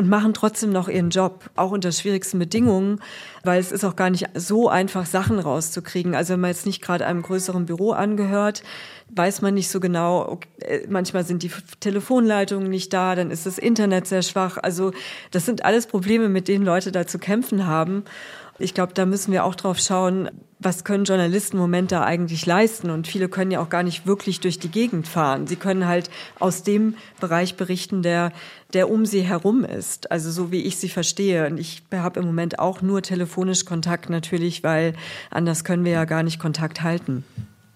und 0.00 0.08
machen 0.08 0.32
trotzdem 0.32 0.72
noch 0.72 0.88
ihren 0.88 1.10
Job, 1.10 1.50
auch 1.56 1.72
unter 1.72 1.92
schwierigsten 1.92 2.38
Bedingungen, 2.38 3.00
weil 3.44 3.60
es 3.60 3.70
ist 3.70 3.84
auch 3.84 3.96
gar 3.96 4.08
nicht 4.08 4.30
so 4.32 4.70
einfach, 4.70 5.04
Sachen 5.04 5.38
rauszukriegen. 5.38 6.14
Also 6.14 6.32
wenn 6.32 6.40
man 6.40 6.48
jetzt 6.48 6.64
nicht 6.64 6.80
gerade 6.80 7.04
einem 7.04 7.20
größeren 7.20 7.66
Büro 7.66 7.92
angehört, 7.92 8.62
weiß 9.14 9.42
man 9.42 9.52
nicht 9.52 9.68
so 9.68 9.78
genau, 9.78 10.26
okay, 10.26 10.48
äh, 10.60 10.86
manchmal 10.88 11.24
sind 11.24 11.42
die 11.42 11.50
Telefonleitungen 11.80 12.70
nicht 12.70 12.94
da, 12.94 13.14
dann 13.14 13.30
ist 13.30 13.44
das 13.44 13.58
Internet 13.58 14.06
sehr 14.06 14.22
schwach. 14.22 14.56
Also 14.56 14.92
das 15.32 15.44
sind 15.44 15.66
alles 15.66 15.86
Probleme, 15.86 16.30
mit 16.30 16.48
denen 16.48 16.64
Leute 16.64 16.92
da 16.92 17.06
zu 17.06 17.18
kämpfen 17.18 17.66
haben. 17.66 18.04
Ich 18.58 18.74
glaube, 18.74 18.92
da 18.94 19.06
müssen 19.06 19.32
wir 19.32 19.44
auch 19.44 19.54
drauf 19.54 19.78
schauen, 19.78 20.30
was 20.58 20.84
können 20.84 21.04
Journalisten 21.04 21.56
im 21.56 21.62
Moment 21.62 21.90
da 21.90 22.04
eigentlich 22.04 22.44
leisten? 22.44 22.90
Und 22.90 23.08
viele 23.08 23.28
können 23.30 23.50
ja 23.50 23.60
auch 23.60 23.70
gar 23.70 23.82
nicht 23.82 24.06
wirklich 24.06 24.40
durch 24.40 24.58
die 24.58 24.68
Gegend 24.68 25.08
fahren. 25.08 25.46
Sie 25.46 25.56
können 25.56 25.86
halt 25.86 26.10
aus 26.38 26.62
dem 26.62 26.94
Bereich 27.18 27.56
berichten, 27.56 28.02
der, 28.02 28.32
der 28.74 28.90
um 28.90 29.06
sie 29.06 29.22
herum 29.22 29.64
ist. 29.64 30.10
Also 30.10 30.30
so 30.30 30.52
wie 30.52 30.60
ich 30.62 30.76
sie 30.76 30.90
verstehe. 30.90 31.46
Und 31.46 31.58
ich 31.58 31.82
habe 31.92 32.20
im 32.20 32.26
Moment 32.26 32.58
auch 32.58 32.82
nur 32.82 33.00
telefonisch 33.00 33.64
Kontakt 33.64 34.10
natürlich, 34.10 34.62
weil 34.62 34.92
anders 35.30 35.64
können 35.64 35.84
wir 35.84 35.92
ja 35.92 36.04
gar 36.04 36.22
nicht 36.22 36.38
Kontakt 36.38 36.82
halten. 36.82 37.24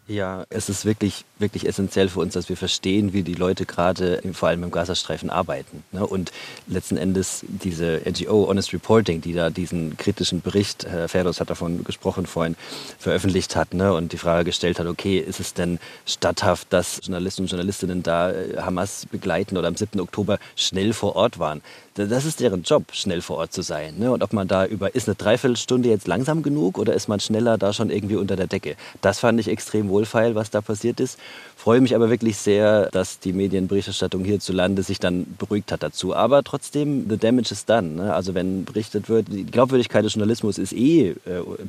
Ja, 0.07 0.45
es 0.51 0.69
ist 0.69 0.85
wirklich, 0.85 1.25
wirklich 1.38 1.67
essentiell 1.67 2.11
für 2.11 2.21
uns, 2.21 2.35
dass 2.35 2.51
wir 2.51 2.59
verstehen, 2.59 3.14
wie 3.14 3.23
die 3.23 3.33
Leute 3.33 3.64
gerade 3.64 4.21
vor 4.35 4.51
allem 4.51 4.62
im 4.62 4.71
Gazastreifen 4.71 5.31
arbeiten. 5.31 5.83
Ne? 5.93 6.07
Und 6.07 6.31
letzten 6.67 6.99
Endes 6.99 7.43
diese 7.49 8.03
NGO 8.05 8.47
Honest 8.47 8.75
Reporting, 8.75 9.23
die 9.23 9.33
da 9.33 9.49
diesen 9.49 9.97
kritischen 9.97 10.43
Bericht, 10.43 10.85
Herr 10.85 11.09
Ferdos 11.09 11.40
hat 11.40 11.49
davon 11.49 11.85
gesprochen 11.85 12.27
vorhin, 12.27 12.55
veröffentlicht 12.99 13.57
hat 13.57 13.73
ne? 13.73 13.95
und 13.95 14.12
die 14.12 14.19
Frage 14.19 14.45
gestellt 14.45 14.79
hat, 14.79 14.87
okay, 14.88 15.19
ist 15.19 15.40
es 15.40 15.55
denn 15.55 15.79
statthaft, 16.05 16.71
dass 16.71 17.01
Journalisten 17.03 17.43
und 17.43 17.49
Journalistinnen 17.49 18.03
da 18.03 18.31
äh, 18.31 18.59
Hamas 18.59 19.07
begleiten 19.11 19.57
oder 19.57 19.69
am 19.69 19.77
7. 19.77 20.01
Oktober 20.01 20.38
schnell 20.55 20.93
vor 20.93 21.17
Ort 21.17 21.38
waren? 21.38 21.62
das 21.95 22.25
ist 22.25 22.40
deren 22.40 22.62
Job, 22.62 22.87
schnell 22.93 23.21
vor 23.21 23.37
Ort 23.37 23.53
zu 23.53 23.62
sein. 23.62 23.99
Ne? 23.99 24.11
Und 24.11 24.23
ob 24.23 24.33
man 24.33 24.49
da 24.49 24.67
über, 24.67 24.95
ist 24.95 25.09
eine 25.09 25.14
Dreiviertelstunde 25.14 25.88
jetzt 25.88 26.09
langsam 26.09 26.43
genug 26.43 26.79
oder 26.79 26.93
ist 26.93 27.09
man 27.09 27.21
schneller 27.21 27.57
da 27.57 27.73
schon 27.73 27.90
irgendwie 27.90 28.17
unter 28.17 28.35
der 28.35 28.49
Decke? 28.49 28.77
Das 29.01 29.21
fand 29.21 29.38
ich 29.38 29.49
extrem 29.49 29.90
wohlfeil, 29.95 30.35
was 30.35 30.51
da 30.51 30.61
passiert 30.61 31.01
ist. 31.01 31.19
Freue 31.57 31.81
mich 31.81 31.95
aber 31.95 32.11
wirklich 32.11 32.37
sehr, 32.37 32.91
dass 32.91 33.21
die 33.21 33.33
Medienberichterstattung 33.33 34.25
hierzulande 34.25 34.83
sich 34.83 34.99
dann 34.99 35.25
beruhigt 35.39 35.71
hat 35.73 35.83
dazu. 35.83 36.15
Aber 36.15 36.43
trotzdem, 36.43 37.09
the 37.09 37.17
damage 37.17 37.53
is 37.53 37.65
done. 37.65 37.89
Ne? 37.91 38.13
Also 38.13 38.35
wenn 38.35 38.65
berichtet 38.65 39.09
wird, 39.09 39.29
die 39.31 39.47
Glaubwürdigkeit 39.47 40.05
des 40.05 40.15
Journalismus 40.15 40.59
ist 40.59 40.73
eh 40.73 41.11
äh, 41.11 41.15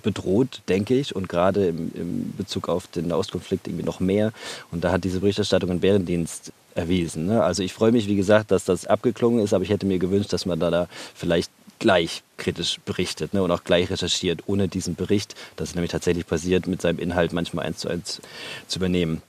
bedroht, 0.01 0.61
denke 0.67 0.95
ich. 0.95 1.15
Und 1.15 1.29
gerade 1.29 1.67
im, 1.67 1.91
im 1.93 2.33
Bezug 2.35 2.67
auf 2.67 2.87
den 2.87 3.07
Nahostkonflikt 3.07 3.67
irgendwie 3.67 3.85
noch 3.85 3.99
mehr. 3.99 4.31
Und 4.71 4.83
da 4.83 4.91
hat 4.91 5.03
diese 5.03 5.19
Berichterstattung 5.19 5.69
im 5.69 5.79
Bärendienst 5.79 6.51
erwiesen. 6.73 7.27
Ne? 7.27 7.41
Also 7.43 7.63
ich 7.63 7.73
freue 7.73 7.91
mich, 7.91 8.07
wie 8.07 8.15
gesagt, 8.15 8.51
dass 8.51 8.65
das 8.65 8.85
abgeklungen 8.85 9.43
ist, 9.43 9.53
aber 9.53 9.63
ich 9.63 9.69
hätte 9.69 9.85
mir 9.85 9.99
gewünscht, 9.99 10.33
dass 10.33 10.45
man 10.45 10.59
da, 10.59 10.69
da 10.69 10.87
vielleicht 11.13 11.49
gleich 11.79 12.23
kritisch 12.37 12.79
berichtet 12.85 13.33
ne, 13.33 13.43
und 13.43 13.51
auch 13.51 13.63
gleich 13.63 13.89
recherchiert, 13.89 14.43
ohne 14.47 14.67
diesen 14.67 14.95
Bericht, 14.95 15.35
das 15.55 15.69
ist 15.69 15.75
nämlich 15.75 15.91
tatsächlich 15.91 16.27
passiert, 16.27 16.67
mit 16.67 16.81
seinem 16.81 16.99
Inhalt 16.99 17.33
manchmal 17.33 17.65
eins 17.65 17.79
zu 17.79 17.89
eins 17.89 18.21
zu 18.67 18.79
übernehmen. 18.79 19.21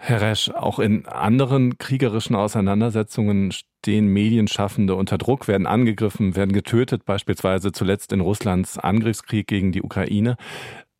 Herr 0.00 0.20
Resch, 0.20 0.48
auch 0.50 0.78
in 0.78 1.06
anderen 1.06 1.76
kriegerischen 1.76 2.36
Auseinandersetzungen 2.36 3.50
stehen 3.50 4.06
Medienschaffende 4.06 4.94
unter 4.94 5.18
Druck, 5.18 5.48
werden 5.48 5.66
angegriffen, 5.66 6.36
werden 6.36 6.52
getötet, 6.52 7.04
beispielsweise 7.04 7.72
zuletzt 7.72 8.12
in 8.12 8.20
Russlands 8.20 8.78
Angriffskrieg 8.78 9.48
gegen 9.48 9.72
die 9.72 9.82
Ukraine. 9.82 10.36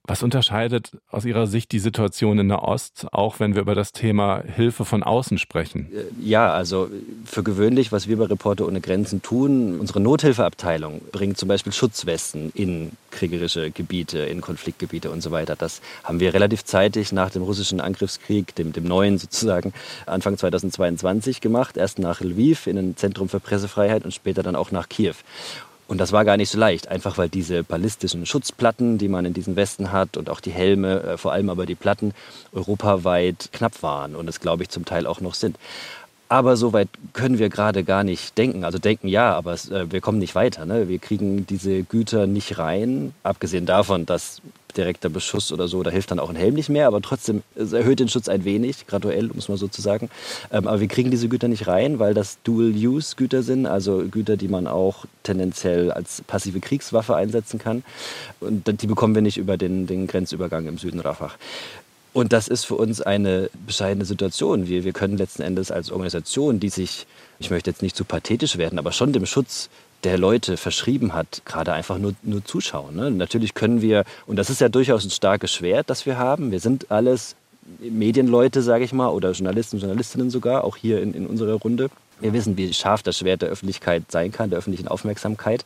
Was 0.08 0.22
unterscheidet 0.22 0.92
aus 1.10 1.26
Ihrer 1.26 1.46
Sicht 1.46 1.70
die 1.70 1.78
Situation 1.78 2.38
in 2.38 2.48
der 2.48 2.62
Ost, 2.62 3.06
auch 3.12 3.40
wenn 3.40 3.54
wir 3.54 3.60
über 3.60 3.74
das 3.74 3.92
Thema 3.92 4.42
Hilfe 4.42 4.86
von 4.86 5.02
außen 5.02 5.36
sprechen? 5.36 5.92
Äh, 5.92 6.26
ja, 6.26 6.50
also 6.50 6.88
für 7.26 7.42
gewöhnlich, 7.42 7.92
was 7.92 8.08
wir 8.08 8.16
bei 8.16 8.24
Reporter 8.24 8.66
ohne 8.66 8.80
Grenzen 8.80 9.20
tun, 9.20 9.78
unsere 9.78 10.00
Nothilfeabteilung 10.00 11.02
bringt 11.12 11.36
zum 11.36 11.50
Beispiel 11.50 11.74
Schutzwesten 11.74 12.50
in 12.54 12.92
kriegerische 13.10 13.70
Gebiete, 13.70 14.20
in 14.20 14.40
Konfliktgebiete 14.40 15.10
und 15.10 15.22
so 15.22 15.30
weiter. 15.30 15.56
Das 15.56 15.82
haben 16.04 16.20
wir 16.20 16.32
relativ 16.32 16.64
zeitig 16.64 17.12
nach 17.12 17.28
dem 17.28 17.42
russischen 17.42 17.78
Angriffskrieg, 17.78 18.54
dem, 18.54 18.72
dem 18.72 18.84
neuen 18.84 19.18
sozusagen, 19.18 19.74
Anfang 20.06 20.38
2022 20.38 21.42
gemacht. 21.42 21.76
Erst 21.76 21.98
nach 21.98 22.22
Lviv 22.22 22.66
in 22.66 22.78
ein 22.78 22.96
Zentrum 22.96 23.28
für 23.28 23.40
Pressefreiheit 23.40 24.06
und 24.06 24.14
später 24.14 24.42
dann 24.42 24.56
auch 24.56 24.70
nach 24.70 24.88
Kiew. 24.88 25.16
Und 25.88 25.98
das 25.98 26.12
war 26.12 26.26
gar 26.26 26.36
nicht 26.36 26.50
so 26.50 26.58
leicht, 26.58 26.88
einfach 26.88 27.16
weil 27.16 27.30
diese 27.30 27.64
ballistischen 27.64 28.26
Schutzplatten, 28.26 28.98
die 28.98 29.08
man 29.08 29.24
in 29.24 29.32
diesen 29.32 29.56
Westen 29.56 29.90
hat 29.90 30.18
und 30.18 30.28
auch 30.28 30.40
die 30.40 30.50
Helme, 30.50 31.02
äh, 31.02 31.16
vor 31.16 31.32
allem 31.32 31.48
aber 31.48 31.64
die 31.64 31.74
Platten, 31.74 32.12
europaweit 32.52 33.48
knapp 33.52 33.82
waren 33.82 34.14
und 34.14 34.28
es, 34.28 34.38
glaube 34.38 34.62
ich, 34.62 34.68
zum 34.68 34.84
Teil 34.84 35.06
auch 35.06 35.22
noch 35.22 35.32
sind. 35.32 35.56
Aber 36.28 36.58
so 36.58 36.74
weit 36.74 36.90
können 37.14 37.38
wir 37.38 37.48
gerade 37.48 37.84
gar 37.84 38.04
nicht 38.04 38.36
denken. 38.36 38.64
Also 38.64 38.78
denken 38.78 39.08
ja, 39.08 39.34
aber 39.34 39.54
es, 39.54 39.70
äh, 39.70 39.90
wir 39.90 40.02
kommen 40.02 40.18
nicht 40.18 40.34
weiter. 40.34 40.66
Ne? 40.66 40.88
Wir 40.88 40.98
kriegen 40.98 41.46
diese 41.46 41.82
Güter 41.84 42.26
nicht 42.26 42.58
rein, 42.58 43.14
abgesehen 43.22 43.64
davon, 43.64 44.04
dass 44.04 44.42
direkter 44.78 45.08
Beschuss 45.10 45.52
oder 45.52 45.68
so, 45.68 45.82
da 45.82 45.90
hilft 45.90 46.10
dann 46.10 46.18
auch 46.18 46.30
ein 46.30 46.36
Helm 46.36 46.54
nicht 46.54 46.68
mehr, 46.68 46.86
aber 46.86 47.02
trotzdem, 47.02 47.42
erhöht 47.56 48.00
den 48.00 48.08
Schutz 48.08 48.28
ein 48.28 48.44
wenig, 48.44 48.86
graduell, 48.86 49.30
um 49.30 49.38
es 49.38 49.48
mal 49.48 49.58
so 49.58 49.68
zu 49.68 49.82
sagen. 49.82 50.08
Ähm, 50.50 50.66
aber 50.66 50.80
wir 50.80 50.88
kriegen 50.88 51.10
diese 51.10 51.28
Güter 51.28 51.48
nicht 51.48 51.66
rein, 51.66 51.98
weil 51.98 52.14
das 52.14 52.38
Dual-Use-Güter 52.44 53.42
sind, 53.42 53.66
also 53.66 54.04
Güter, 54.10 54.36
die 54.36 54.48
man 54.48 54.66
auch 54.66 55.04
tendenziell 55.24 55.92
als 55.92 56.22
passive 56.22 56.60
Kriegswaffe 56.60 57.16
einsetzen 57.16 57.58
kann. 57.58 57.82
Und 58.40 58.80
die 58.80 58.86
bekommen 58.86 59.14
wir 59.14 59.22
nicht 59.22 59.36
über 59.36 59.56
den, 59.56 59.86
den 59.86 60.06
Grenzübergang 60.06 60.66
im 60.66 60.78
Süden 60.78 61.00
Rafah. 61.00 61.32
Und 62.14 62.32
das 62.32 62.48
ist 62.48 62.64
für 62.64 62.74
uns 62.76 63.00
eine 63.02 63.50
bescheidene 63.66 64.04
Situation. 64.04 64.66
Wir, 64.66 64.84
wir 64.84 64.92
können 64.92 65.18
letzten 65.18 65.42
Endes 65.42 65.70
als 65.70 65.90
Organisation, 65.90 66.58
die 66.58 66.70
sich, 66.70 67.06
ich 67.38 67.50
möchte 67.50 67.70
jetzt 67.70 67.82
nicht 67.82 67.96
zu 67.96 68.04
pathetisch 68.04 68.56
werden, 68.56 68.78
aber 68.78 68.92
schon 68.92 69.12
dem 69.12 69.26
Schutz 69.26 69.68
der 70.04 70.18
Leute 70.18 70.56
verschrieben 70.56 71.12
hat, 71.14 71.42
gerade 71.44 71.72
einfach 71.72 71.98
nur, 71.98 72.14
nur 72.22 72.44
zuschauen. 72.44 72.94
Ne? 72.96 73.10
Natürlich 73.10 73.54
können 73.54 73.82
wir, 73.82 74.04
und 74.26 74.36
das 74.36 74.50
ist 74.50 74.60
ja 74.60 74.68
durchaus 74.68 75.04
ein 75.04 75.10
starkes 75.10 75.52
Schwert, 75.52 75.90
das 75.90 76.06
wir 76.06 76.18
haben, 76.18 76.50
wir 76.50 76.60
sind 76.60 76.90
alles 76.90 77.34
Medienleute, 77.80 78.62
sage 78.62 78.84
ich 78.84 78.92
mal, 78.92 79.08
oder 79.08 79.32
Journalisten, 79.32 79.78
Journalistinnen 79.78 80.30
sogar, 80.30 80.64
auch 80.64 80.76
hier 80.76 81.02
in, 81.02 81.14
in 81.14 81.26
unserer 81.26 81.54
Runde. 81.54 81.90
Wir 82.20 82.32
wissen, 82.32 82.56
wie 82.56 82.72
scharf 82.72 83.02
das 83.02 83.18
Schwert 83.18 83.42
der 83.42 83.48
Öffentlichkeit 83.48 84.04
sein 84.10 84.32
kann, 84.32 84.50
der 84.50 84.58
öffentlichen 84.58 84.88
Aufmerksamkeit. 84.88 85.64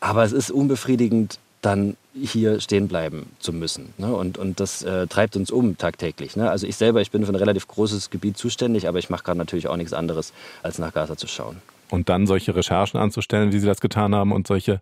Aber 0.00 0.24
es 0.24 0.32
ist 0.32 0.50
unbefriedigend, 0.50 1.38
dann 1.60 1.96
hier 2.14 2.60
stehen 2.60 2.88
bleiben 2.88 3.26
zu 3.38 3.52
müssen. 3.52 3.94
Ne? 3.96 4.14
Und, 4.14 4.38
und 4.38 4.60
das 4.60 4.82
äh, 4.82 5.06
treibt 5.06 5.34
uns 5.36 5.50
um 5.50 5.78
tagtäglich. 5.78 6.36
Ne? 6.36 6.50
Also 6.50 6.66
ich 6.66 6.76
selber, 6.76 7.00
ich 7.00 7.10
bin 7.10 7.24
für 7.24 7.32
ein 7.32 7.36
relativ 7.36 7.66
großes 7.66 8.10
Gebiet 8.10 8.36
zuständig, 8.36 8.86
aber 8.86 8.98
ich 8.98 9.10
mache 9.10 9.24
gerade 9.24 9.38
natürlich 9.38 9.68
auch 9.68 9.76
nichts 9.76 9.94
anderes, 9.94 10.32
als 10.62 10.78
nach 10.78 10.92
Gaza 10.92 11.16
zu 11.16 11.26
schauen. 11.26 11.56
Und 11.90 12.08
dann 12.08 12.26
solche 12.26 12.54
Recherchen 12.54 12.98
anzustellen, 12.98 13.52
wie 13.52 13.58
Sie 13.58 13.66
das 13.66 13.80
getan 13.80 14.14
haben, 14.14 14.32
und 14.32 14.46
solche 14.46 14.80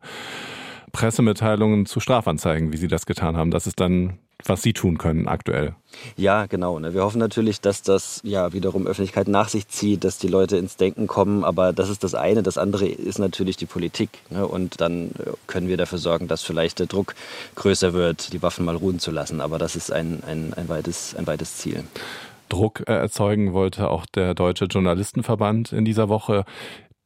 Pressemitteilungen 0.93 1.87
zu 1.87 2.01
Strafanzeigen, 2.01 2.73
wie 2.73 2.77
Sie 2.77 2.89
das 2.89 3.07
getan 3.07 3.37
haben. 3.37 3.51
Das 3.51 3.67
ist 3.67 3.81
dann 3.81 4.19
was 4.47 4.63
Sie 4.63 4.73
tun 4.73 4.99
können 4.99 5.29
aktuell. 5.29 5.75
Ja, 6.17 6.47
genau. 6.47 6.79
Ne? 6.79 6.95
Wir 6.95 7.03
hoffen 7.03 7.19
natürlich, 7.19 7.61
dass 7.61 7.83
das 7.83 8.21
ja 8.25 8.53
wiederum 8.53 8.87
Öffentlichkeit 8.87 9.29
nach 9.29 9.49
sich 9.49 9.69
zieht, 9.69 10.05
dass 10.05 10.19
die 10.19 10.29
Leute 10.29 10.57
ins 10.57 10.77
Denken 10.77 11.07
kommen. 11.07 11.45
Aber 11.45 11.73
das 11.73 11.89
ist 11.89 12.03
das 12.03 12.15
eine. 12.15 12.43
Das 12.43 12.59
andere 12.59 12.87
ist 12.87 13.19
natürlich 13.19 13.57
die 13.57 13.67
Politik. 13.67 14.11
Ne? 14.31 14.47
Und 14.47 14.81
dann 14.81 15.11
äh, 15.11 15.33
können 15.47 15.69
wir 15.69 15.77
dafür 15.77 15.99
sorgen, 15.99 16.29
dass 16.29 16.43
vielleicht 16.43 16.79
der 16.79 16.87
Druck 16.87 17.15
größer 17.55 17.93
wird, 17.93 18.33
die 18.33 18.43
Waffen 18.43 18.65
mal 18.65 18.77
ruhen 18.77 18.99
zu 18.99 19.11
lassen. 19.11 19.41
Aber 19.41 19.59
das 19.59 19.77
ist 19.77 19.93
ein, 19.93 20.23
ein, 20.27 20.55
ein, 20.55 20.69
weites, 20.69 21.15
ein 21.17 21.27
weites 21.27 21.59
Ziel. 21.59 21.85
Druck 22.49 22.81
äh, 22.87 22.93
erzeugen 22.93 23.53
wollte 23.53 23.89
auch 23.89 24.07
der 24.07 24.35
Deutsche 24.35 24.67
Journalistenverband 24.67 25.73
in 25.73 25.85
dieser 25.85 26.09
Woche 26.09 26.45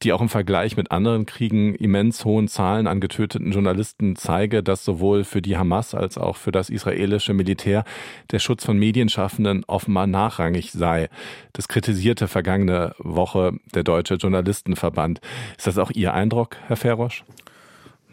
die 0.03 0.13
auch 0.13 0.21
im 0.21 0.29
Vergleich 0.29 0.77
mit 0.77 0.91
anderen 0.91 1.25
Kriegen 1.25 1.73
immens 1.75 2.23
hohen 2.23 2.47
Zahlen 2.47 2.87
an 2.87 2.99
getöteten 2.99 3.51
Journalisten 3.51 4.15
zeige, 4.15 4.61
dass 4.61 4.85
sowohl 4.85 5.23
für 5.23 5.41
die 5.41 5.57
Hamas 5.57 5.95
als 5.95 6.17
auch 6.17 6.37
für 6.37 6.51
das 6.51 6.69
israelische 6.69 7.33
Militär 7.33 7.83
der 8.31 8.39
Schutz 8.39 8.63
von 8.63 8.77
Medienschaffenden 8.77 9.63
offenbar 9.65 10.07
nachrangig 10.07 10.71
sei. 10.71 11.09
Das 11.53 11.67
kritisierte 11.67 12.27
vergangene 12.27 12.93
Woche 12.99 13.53
der 13.73 13.83
Deutsche 13.83 14.15
Journalistenverband. 14.15 15.19
Ist 15.57 15.67
das 15.67 15.77
auch 15.77 15.91
Ihr 15.91 16.13
Eindruck, 16.13 16.57
Herr 16.67 16.77
Ferosch? 16.77 17.23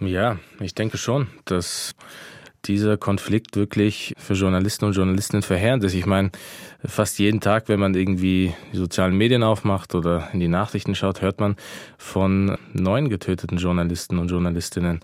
Ja, 0.00 0.38
ich 0.60 0.74
denke 0.74 0.98
schon, 0.98 1.28
dass 1.44 1.94
dieser 2.66 2.96
Konflikt 2.96 3.56
wirklich 3.56 4.14
für 4.16 4.34
Journalisten 4.34 4.84
und 4.84 4.96
Journalistinnen 4.96 5.42
verheerend 5.42 5.84
ist. 5.84 5.94
Ich 5.94 6.06
meine, 6.06 6.30
fast 6.84 7.18
jeden 7.18 7.40
Tag, 7.40 7.68
wenn 7.68 7.80
man 7.80 7.94
irgendwie 7.94 8.54
die 8.72 8.76
sozialen 8.76 9.16
Medien 9.16 9.42
aufmacht 9.42 9.94
oder 9.94 10.28
in 10.32 10.40
die 10.40 10.48
Nachrichten 10.48 10.94
schaut, 10.94 11.22
hört 11.22 11.40
man 11.40 11.56
von 11.98 12.56
neun 12.72 13.08
getöteten 13.08 13.58
Journalisten 13.58 14.18
und 14.18 14.30
Journalistinnen. 14.30 15.00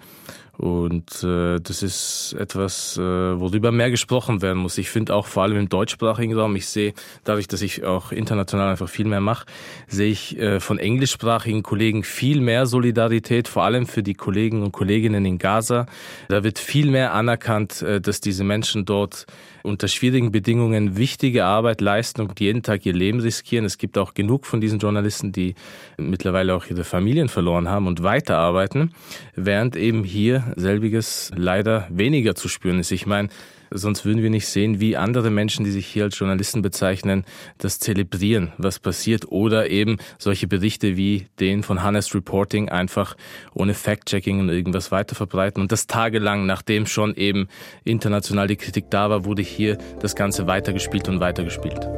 Und 0.60 1.24
äh, 1.24 1.58
das 1.58 1.82
ist 1.82 2.36
etwas, 2.38 2.98
äh, 2.98 3.00
worüber 3.00 3.72
mehr 3.72 3.90
gesprochen 3.90 4.42
werden 4.42 4.58
muss. 4.58 4.76
Ich 4.76 4.90
finde 4.90 5.14
auch 5.14 5.26
vor 5.26 5.44
allem 5.44 5.56
im 5.56 5.70
deutschsprachigen 5.70 6.38
Raum, 6.38 6.54
ich 6.54 6.68
sehe, 6.68 6.92
dadurch, 7.24 7.48
dass 7.48 7.62
ich 7.62 7.84
auch 7.84 8.12
international 8.12 8.68
einfach 8.68 8.90
viel 8.90 9.06
mehr 9.06 9.22
mache, 9.22 9.46
sehe 9.88 10.10
ich 10.10 10.38
äh, 10.38 10.60
von 10.60 10.78
englischsprachigen 10.78 11.62
Kollegen 11.62 12.04
viel 12.04 12.42
mehr 12.42 12.66
Solidarität, 12.66 13.48
vor 13.48 13.62
allem 13.62 13.86
für 13.86 14.02
die 14.02 14.12
Kollegen 14.12 14.62
und 14.62 14.72
Kolleginnen 14.72 15.24
in 15.24 15.38
Gaza. 15.38 15.86
Da 16.28 16.44
wird 16.44 16.58
viel 16.58 16.90
mehr 16.90 17.14
anerkannt, 17.14 17.80
äh, 17.80 17.98
dass 18.02 18.20
diese 18.20 18.44
Menschen 18.44 18.84
dort 18.84 19.24
unter 19.62 19.88
schwierigen 19.88 20.32
Bedingungen 20.32 20.96
wichtige 20.96 21.44
Arbeit 21.44 21.80
leisten 21.80 22.20
und 22.22 22.40
jeden 22.40 22.62
Tag 22.62 22.86
ihr 22.86 22.92
Leben 22.92 23.20
riskieren. 23.20 23.64
Es 23.64 23.78
gibt 23.78 23.98
auch 23.98 24.14
genug 24.14 24.46
von 24.46 24.60
diesen 24.60 24.78
Journalisten, 24.78 25.32
die 25.32 25.54
mittlerweile 25.96 26.54
auch 26.54 26.66
ihre 26.66 26.84
Familien 26.84 27.28
verloren 27.28 27.68
haben 27.68 27.86
und 27.86 28.02
weiterarbeiten, 28.02 28.92
während 29.34 29.76
eben 29.76 30.04
hier 30.04 30.52
selbiges 30.56 31.30
leider 31.36 31.86
weniger 31.90 32.34
zu 32.34 32.48
spüren 32.48 32.78
ist. 32.78 32.90
Ich 32.90 33.06
meine, 33.06 33.28
Sonst 33.70 34.04
würden 34.04 34.22
wir 34.22 34.30
nicht 34.30 34.46
sehen, 34.48 34.80
wie 34.80 34.96
andere 34.96 35.30
Menschen, 35.30 35.64
die 35.64 35.70
sich 35.70 35.86
hier 35.86 36.04
als 36.04 36.18
Journalisten 36.18 36.62
bezeichnen, 36.62 37.24
das 37.58 37.78
zelebrieren, 37.78 38.52
was 38.58 38.78
passiert. 38.78 39.30
Oder 39.30 39.70
eben 39.70 39.98
solche 40.18 40.46
Berichte 40.46 40.96
wie 40.96 41.26
den 41.38 41.62
von 41.62 41.82
Hannes 41.82 42.14
Reporting 42.14 42.68
einfach 42.68 43.16
ohne 43.54 43.74
Fact-Checking 43.74 44.40
und 44.40 44.48
irgendwas 44.48 44.90
weiterverbreiten. 44.90 45.60
Und 45.62 45.72
das 45.72 45.86
tagelang, 45.86 46.46
nachdem 46.46 46.86
schon 46.86 47.14
eben 47.14 47.48
international 47.84 48.48
die 48.48 48.56
Kritik 48.56 48.90
da 48.90 49.10
war, 49.10 49.24
wurde 49.24 49.42
hier 49.42 49.78
das 50.00 50.16
Ganze 50.16 50.46
weitergespielt 50.46 51.08
und 51.08 51.20
weitergespielt. 51.20 51.88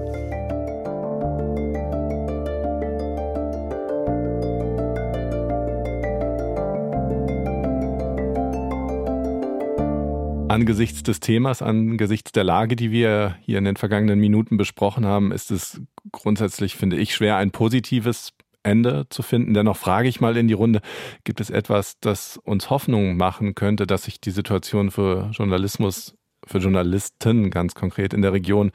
Angesichts 10.53 11.03
des 11.03 11.21
Themas, 11.21 11.62
angesichts 11.62 12.33
der 12.33 12.45
Lage, 12.45 12.77
die 12.77 12.91
wir 12.91 13.37
hier 13.41 13.57
in 13.57 13.65
den 13.65 13.77
vergangenen 13.77 14.21
Minuten 14.21 14.59
besprochen 14.59 15.07
haben, 15.07 15.33
ist 15.33 15.51
es 15.51 15.81
grundsätzlich, 16.12 16.77
finde 16.77 16.97
ich, 16.99 17.15
schwer, 17.15 17.37
ein 17.37 17.53
positives 17.53 18.35
Ende 18.62 19.07
zu 19.09 19.23
finden. 19.23 19.55
Dennoch 19.55 19.79
frage 19.79 20.09
ich 20.09 20.21
mal 20.21 20.37
in 20.37 20.49
die 20.49 20.55
Runde, 20.55 20.83
gibt 21.25 21.41
es 21.41 21.49
etwas, 21.49 21.99
das 22.01 22.37
uns 22.37 22.69
Hoffnung 22.69 23.17
machen 23.17 23.55
könnte, 23.55 23.87
dass 23.87 24.05
sich 24.05 24.21
die 24.21 24.31
Situation 24.31 24.91
für 24.91 25.31
Journalismus, 25.33 26.15
für 26.47 26.59
Journalisten 26.59 27.51
ganz 27.51 27.75
konkret 27.75 28.12
in 28.12 28.21
der 28.21 28.35
Region 28.35 28.73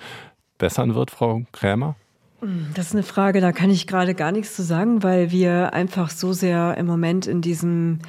bessern 0.58 0.96
wird, 0.96 1.12
Frau 1.12 1.44
Krämer? 1.52 1.96
Das 2.74 2.88
ist 2.88 2.94
eine 2.94 3.04
Frage, 3.04 3.40
da 3.40 3.52
kann 3.52 3.70
ich 3.70 3.88
gerade 3.88 4.16
gar 4.16 4.32
nichts 4.32 4.56
zu 4.56 4.64
sagen, 4.64 5.04
weil 5.04 5.32
wir 5.32 5.74
einfach 5.74 6.10
so 6.10 6.34
sehr 6.34 6.76
im 6.78 6.88
Moment 6.88 7.28
in 7.28 7.42
diesem 7.42 8.00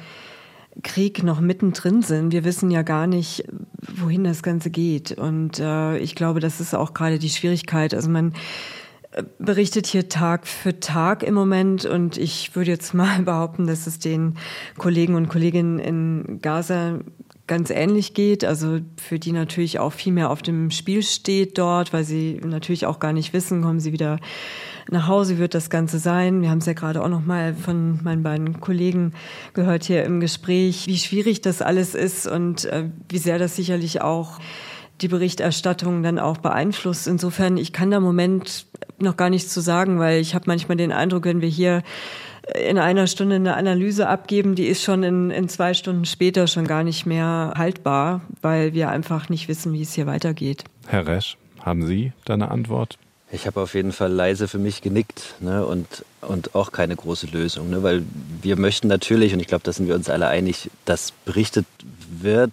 Krieg 0.83 1.23
noch 1.23 1.41
mittendrin 1.41 2.01
sind. 2.01 2.31
Wir 2.31 2.43
wissen 2.43 2.71
ja 2.71 2.81
gar 2.81 3.07
nicht, 3.07 3.43
wohin 3.95 4.23
das 4.23 4.43
Ganze 4.43 4.69
geht. 4.69 5.11
Und 5.11 5.59
äh, 5.59 5.97
ich 5.97 6.15
glaube, 6.15 6.39
das 6.39 6.61
ist 6.61 6.73
auch 6.73 6.93
gerade 6.93 7.19
die 7.19 7.29
Schwierigkeit. 7.29 7.93
Also 7.93 8.09
man 8.09 8.33
äh, 9.11 9.23
berichtet 9.39 9.87
hier 9.87 10.09
Tag 10.09 10.47
für 10.47 10.79
Tag 10.79 11.23
im 11.23 11.33
Moment 11.33 11.85
und 11.85 12.17
ich 12.17 12.55
würde 12.55 12.71
jetzt 12.71 12.93
mal 12.93 13.21
behaupten, 13.23 13.67
dass 13.67 13.87
es 13.87 13.99
den 13.99 14.35
Kollegen 14.77 15.15
und 15.15 15.29
Kolleginnen 15.29 15.79
in 15.79 16.39
Gaza 16.41 16.99
ganz 17.49 17.71
ähnlich 17.71 18.13
geht, 18.13 18.45
also 18.45 18.79
für 18.95 19.17
die 19.17 19.31
natürlich 19.31 19.79
auch 19.79 19.91
viel 19.91 20.13
mehr 20.13 20.29
auf 20.29 20.43
dem 20.43 20.69
Spiel 20.69 21.01
steht 21.01 21.57
dort, 21.57 21.91
weil 21.91 22.03
sie 22.03 22.39
natürlich 22.45 22.85
auch 22.85 22.99
gar 22.99 23.11
nicht 23.11 23.33
wissen, 23.33 23.63
kommen 23.63 23.79
sie 23.79 23.91
wieder 23.91 24.19
nach 24.91 25.07
Hause 25.07 25.37
wird 25.37 25.53
das 25.53 25.69
Ganze 25.69 25.99
sein. 25.99 26.41
Wir 26.41 26.49
haben 26.49 26.59
es 26.59 26.65
ja 26.65 26.73
gerade 26.73 27.03
auch 27.03 27.09
noch 27.09 27.25
mal 27.25 27.53
von 27.53 28.03
meinen 28.03 28.23
beiden 28.23 28.59
Kollegen 28.59 29.13
gehört 29.53 29.83
hier 29.83 30.03
im 30.03 30.19
Gespräch, 30.19 30.87
wie 30.87 30.97
schwierig 30.97 31.41
das 31.41 31.61
alles 31.61 31.95
ist 31.95 32.27
und 32.27 32.65
äh, 32.65 32.85
wie 33.07 33.17
sehr 33.17 33.39
das 33.39 33.55
sicherlich 33.55 34.01
auch 34.01 34.39
die 35.01 35.07
Berichterstattung 35.07 36.03
dann 36.03 36.19
auch 36.19 36.37
beeinflusst. 36.37 37.07
Insofern, 37.07 37.57
ich 37.57 37.71
kann 37.71 37.91
da 37.91 37.97
im 37.97 38.03
Moment 38.03 38.65
noch 38.99 39.15
gar 39.15 39.29
nichts 39.29 39.53
zu 39.53 39.61
sagen, 39.61 39.99
weil 39.99 40.19
ich 40.19 40.35
habe 40.35 40.45
manchmal 40.47 40.77
den 40.77 40.91
Eindruck, 40.91 41.25
wenn 41.25 41.41
wir 41.41 41.49
hier 41.49 41.83
in 42.67 42.77
einer 42.77 43.07
Stunde 43.07 43.35
eine 43.35 43.55
Analyse 43.55 44.07
abgeben, 44.07 44.55
die 44.55 44.65
ist 44.65 44.83
schon 44.83 45.03
in, 45.03 45.29
in 45.29 45.47
zwei 45.49 45.73
Stunden 45.73 46.05
später 46.05 46.47
schon 46.47 46.65
gar 46.65 46.83
nicht 46.83 47.05
mehr 47.05 47.53
haltbar, 47.55 48.21
weil 48.41 48.73
wir 48.73 48.89
einfach 48.89 49.29
nicht 49.29 49.47
wissen, 49.47 49.71
wie 49.73 49.83
es 49.83 49.93
hier 49.93 50.07
weitergeht. 50.07 50.63
Herr 50.87 51.05
Resch, 51.05 51.37
haben 51.61 51.85
Sie 51.85 52.11
da 52.25 52.33
eine 52.33 52.49
Antwort? 52.49 52.97
Ich 53.31 53.45
habe 53.45 53.61
auf 53.61 53.75
jeden 53.75 53.91
Fall 53.91 54.11
leise 54.11 54.47
für 54.47 54.57
mich 54.57 54.81
genickt 54.81 55.35
ne, 55.39 55.63
und, 55.63 56.03
und 56.21 56.55
auch 56.55 56.71
keine 56.71 56.95
große 56.95 57.27
Lösung, 57.27 57.69
ne, 57.69 57.83
weil 57.83 58.03
wir 58.41 58.55
möchten 58.55 58.87
natürlich, 58.87 59.33
und 59.33 59.39
ich 59.39 59.45
glaube, 59.45 59.63
da 59.63 59.71
sind 59.71 59.87
wir 59.87 59.93
uns 59.93 60.09
alle 60.09 60.27
einig, 60.27 60.71
dass 60.85 61.11
berichtet 61.25 61.67
wird, 62.09 62.51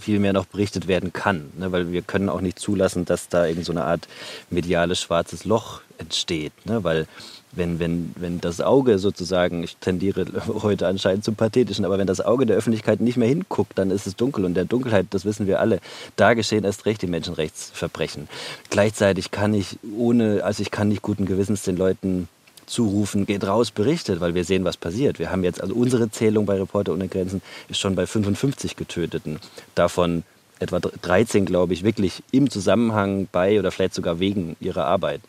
vielmehr 0.00 0.32
noch 0.32 0.46
berichtet 0.46 0.86
werden 0.86 1.12
kann, 1.12 1.50
ne, 1.58 1.72
weil 1.72 1.90
wir 1.90 2.02
können 2.02 2.28
auch 2.28 2.40
nicht 2.40 2.60
zulassen, 2.60 3.04
dass 3.04 3.28
da 3.28 3.46
irgend 3.46 3.64
so 3.64 3.72
eine 3.72 3.84
Art 3.84 4.06
mediales 4.48 5.00
schwarzes 5.00 5.44
Loch 5.44 5.80
entsteht, 5.98 6.52
ne, 6.66 6.84
weil 6.84 7.08
wenn, 7.52 7.78
wenn, 7.78 8.12
wenn 8.16 8.40
das 8.40 8.60
Auge 8.60 8.98
sozusagen, 8.98 9.62
ich 9.62 9.76
tendiere 9.76 10.26
heute 10.62 10.86
anscheinend 10.86 11.24
zum 11.24 11.34
Pathetischen, 11.34 11.84
aber 11.84 11.98
wenn 11.98 12.06
das 12.06 12.20
Auge 12.20 12.46
der 12.46 12.56
Öffentlichkeit 12.56 13.00
nicht 13.00 13.16
mehr 13.16 13.28
hinguckt, 13.28 13.78
dann 13.78 13.90
ist 13.90 14.06
es 14.06 14.16
dunkel. 14.16 14.44
Und 14.44 14.54
der 14.54 14.64
Dunkelheit, 14.64 15.06
das 15.10 15.24
wissen 15.24 15.46
wir 15.46 15.60
alle, 15.60 15.80
da 16.16 16.34
geschehen 16.34 16.64
erst 16.64 16.86
recht 16.86 17.02
die 17.02 17.06
Menschenrechtsverbrechen. 17.06 18.28
Gleichzeitig 18.70 19.30
kann 19.30 19.54
ich 19.54 19.78
ohne, 19.96 20.44
also 20.44 20.62
ich 20.62 20.70
kann 20.70 20.88
nicht 20.88 21.02
guten 21.02 21.26
Gewissens 21.26 21.62
den 21.62 21.76
Leuten 21.76 22.28
zurufen, 22.66 23.26
geht 23.26 23.44
raus, 23.44 23.70
berichtet, 23.70 24.20
weil 24.20 24.34
wir 24.34 24.44
sehen, 24.44 24.64
was 24.64 24.76
passiert. 24.76 25.18
Wir 25.18 25.30
haben 25.30 25.44
jetzt, 25.44 25.60
also 25.60 25.74
unsere 25.74 26.10
Zählung 26.10 26.46
bei 26.46 26.58
Reporter 26.58 26.92
ohne 26.92 27.08
Grenzen 27.08 27.42
ist 27.68 27.78
schon 27.78 27.94
bei 27.94 28.06
55 28.06 28.76
Getöteten. 28.76 29.40
Davon 29.74 30.24
etwa 30.62 30.80
13, 30.80 31.44
glaube 31.44 31.74
ich, 31.74 31.82
wirklich 31.82 32.22
im 32.30 32.48
Zusammenhang 32.50 33.28
bei 33.30 33.58
oder 33.58 33.70
vielleicht 33.70 33.94
sogar 33.94 34.20
wegen 34.20 34.56
ihrer 34.60 34.84
Arbeit. 34.86 35.20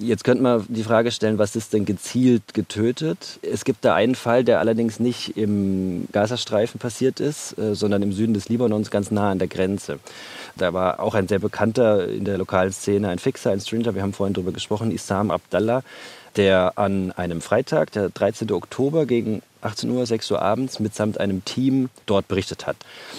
Jetzt 0.00 0.24
könnte 0.24 0.42
man 0.42 0.64
die 0.68 0.82
Frage 0.82 1.10
stellen, 1.10 1.38
was 1.38 1.56
ist 1.56 1.72
denn 1.72 1.84
gezielt 1.84 2.54
getötet? 2.54 3.38
Es 3.42 3.64
gibt 3.64 3.84
da 3.84 3.94
einen 3.94 4.14
Fall, 4.14 4.44
der 4.44 4.60
allerdings 4.60 5.00
nicht 5.00 5.36
im 5.36 6.06
Gazastreifen 6.12 6.78
passiert 6.78 7.20
ist, 7.20 7.58
äh, 7.58 7.74
sondern 7.74 8.02
im 8.02 8.12
Süden 8.12 8.34
des 8.34 8.48
Libanons, 8.48 8.90
ganz 8.90 9.10
nah 9.10 9.30
an 9.30 9.38
der 9.38 9.48
Grenze. 9.48 9.98
Da 10.56 10.72
war 10.72 11.00
auch 11.00 11.14
ein 11.14 11.28
sehr 11.28 11.38
bekannter 11.38 12.08
in 12.08 12.24
der 12.24 12.38
lokalen 12.38 12.72
Szene, 12.72 13.08
ein 13.08 13.18
Fixer, 13.18 13.50
ein 13.50 13.60
Stranger, 13.60 13.94
wir 13.94 14.02
haben 14.02 14.12
vorhin 14.12 14.34
darüber 14.34 14.52
gesprochen, 14.52 14.90
Isam 14.90 15.30
Abdallah, 15.30 15.82
der 16.36 16.72
an 16.76 17.12
einem 17.12 17.40
Freitag, 17.40 17.92
der 17.92 18.08
13. 18.08 18.50
Oktober, 18.52 19.06
gegen 19.06 19.42
18 19.64 19.90
Uhr, 19.90 20.04
6 20.04 20.30
Uhr 20.30 20.42
abends 20.42 20.78
mitsamt 20.78 21.18
einem 21.18 21.44
Team 21.44 21.88
dort 22.06 22.28
berichtet 22.28 22.66
hat. 22.66 22.76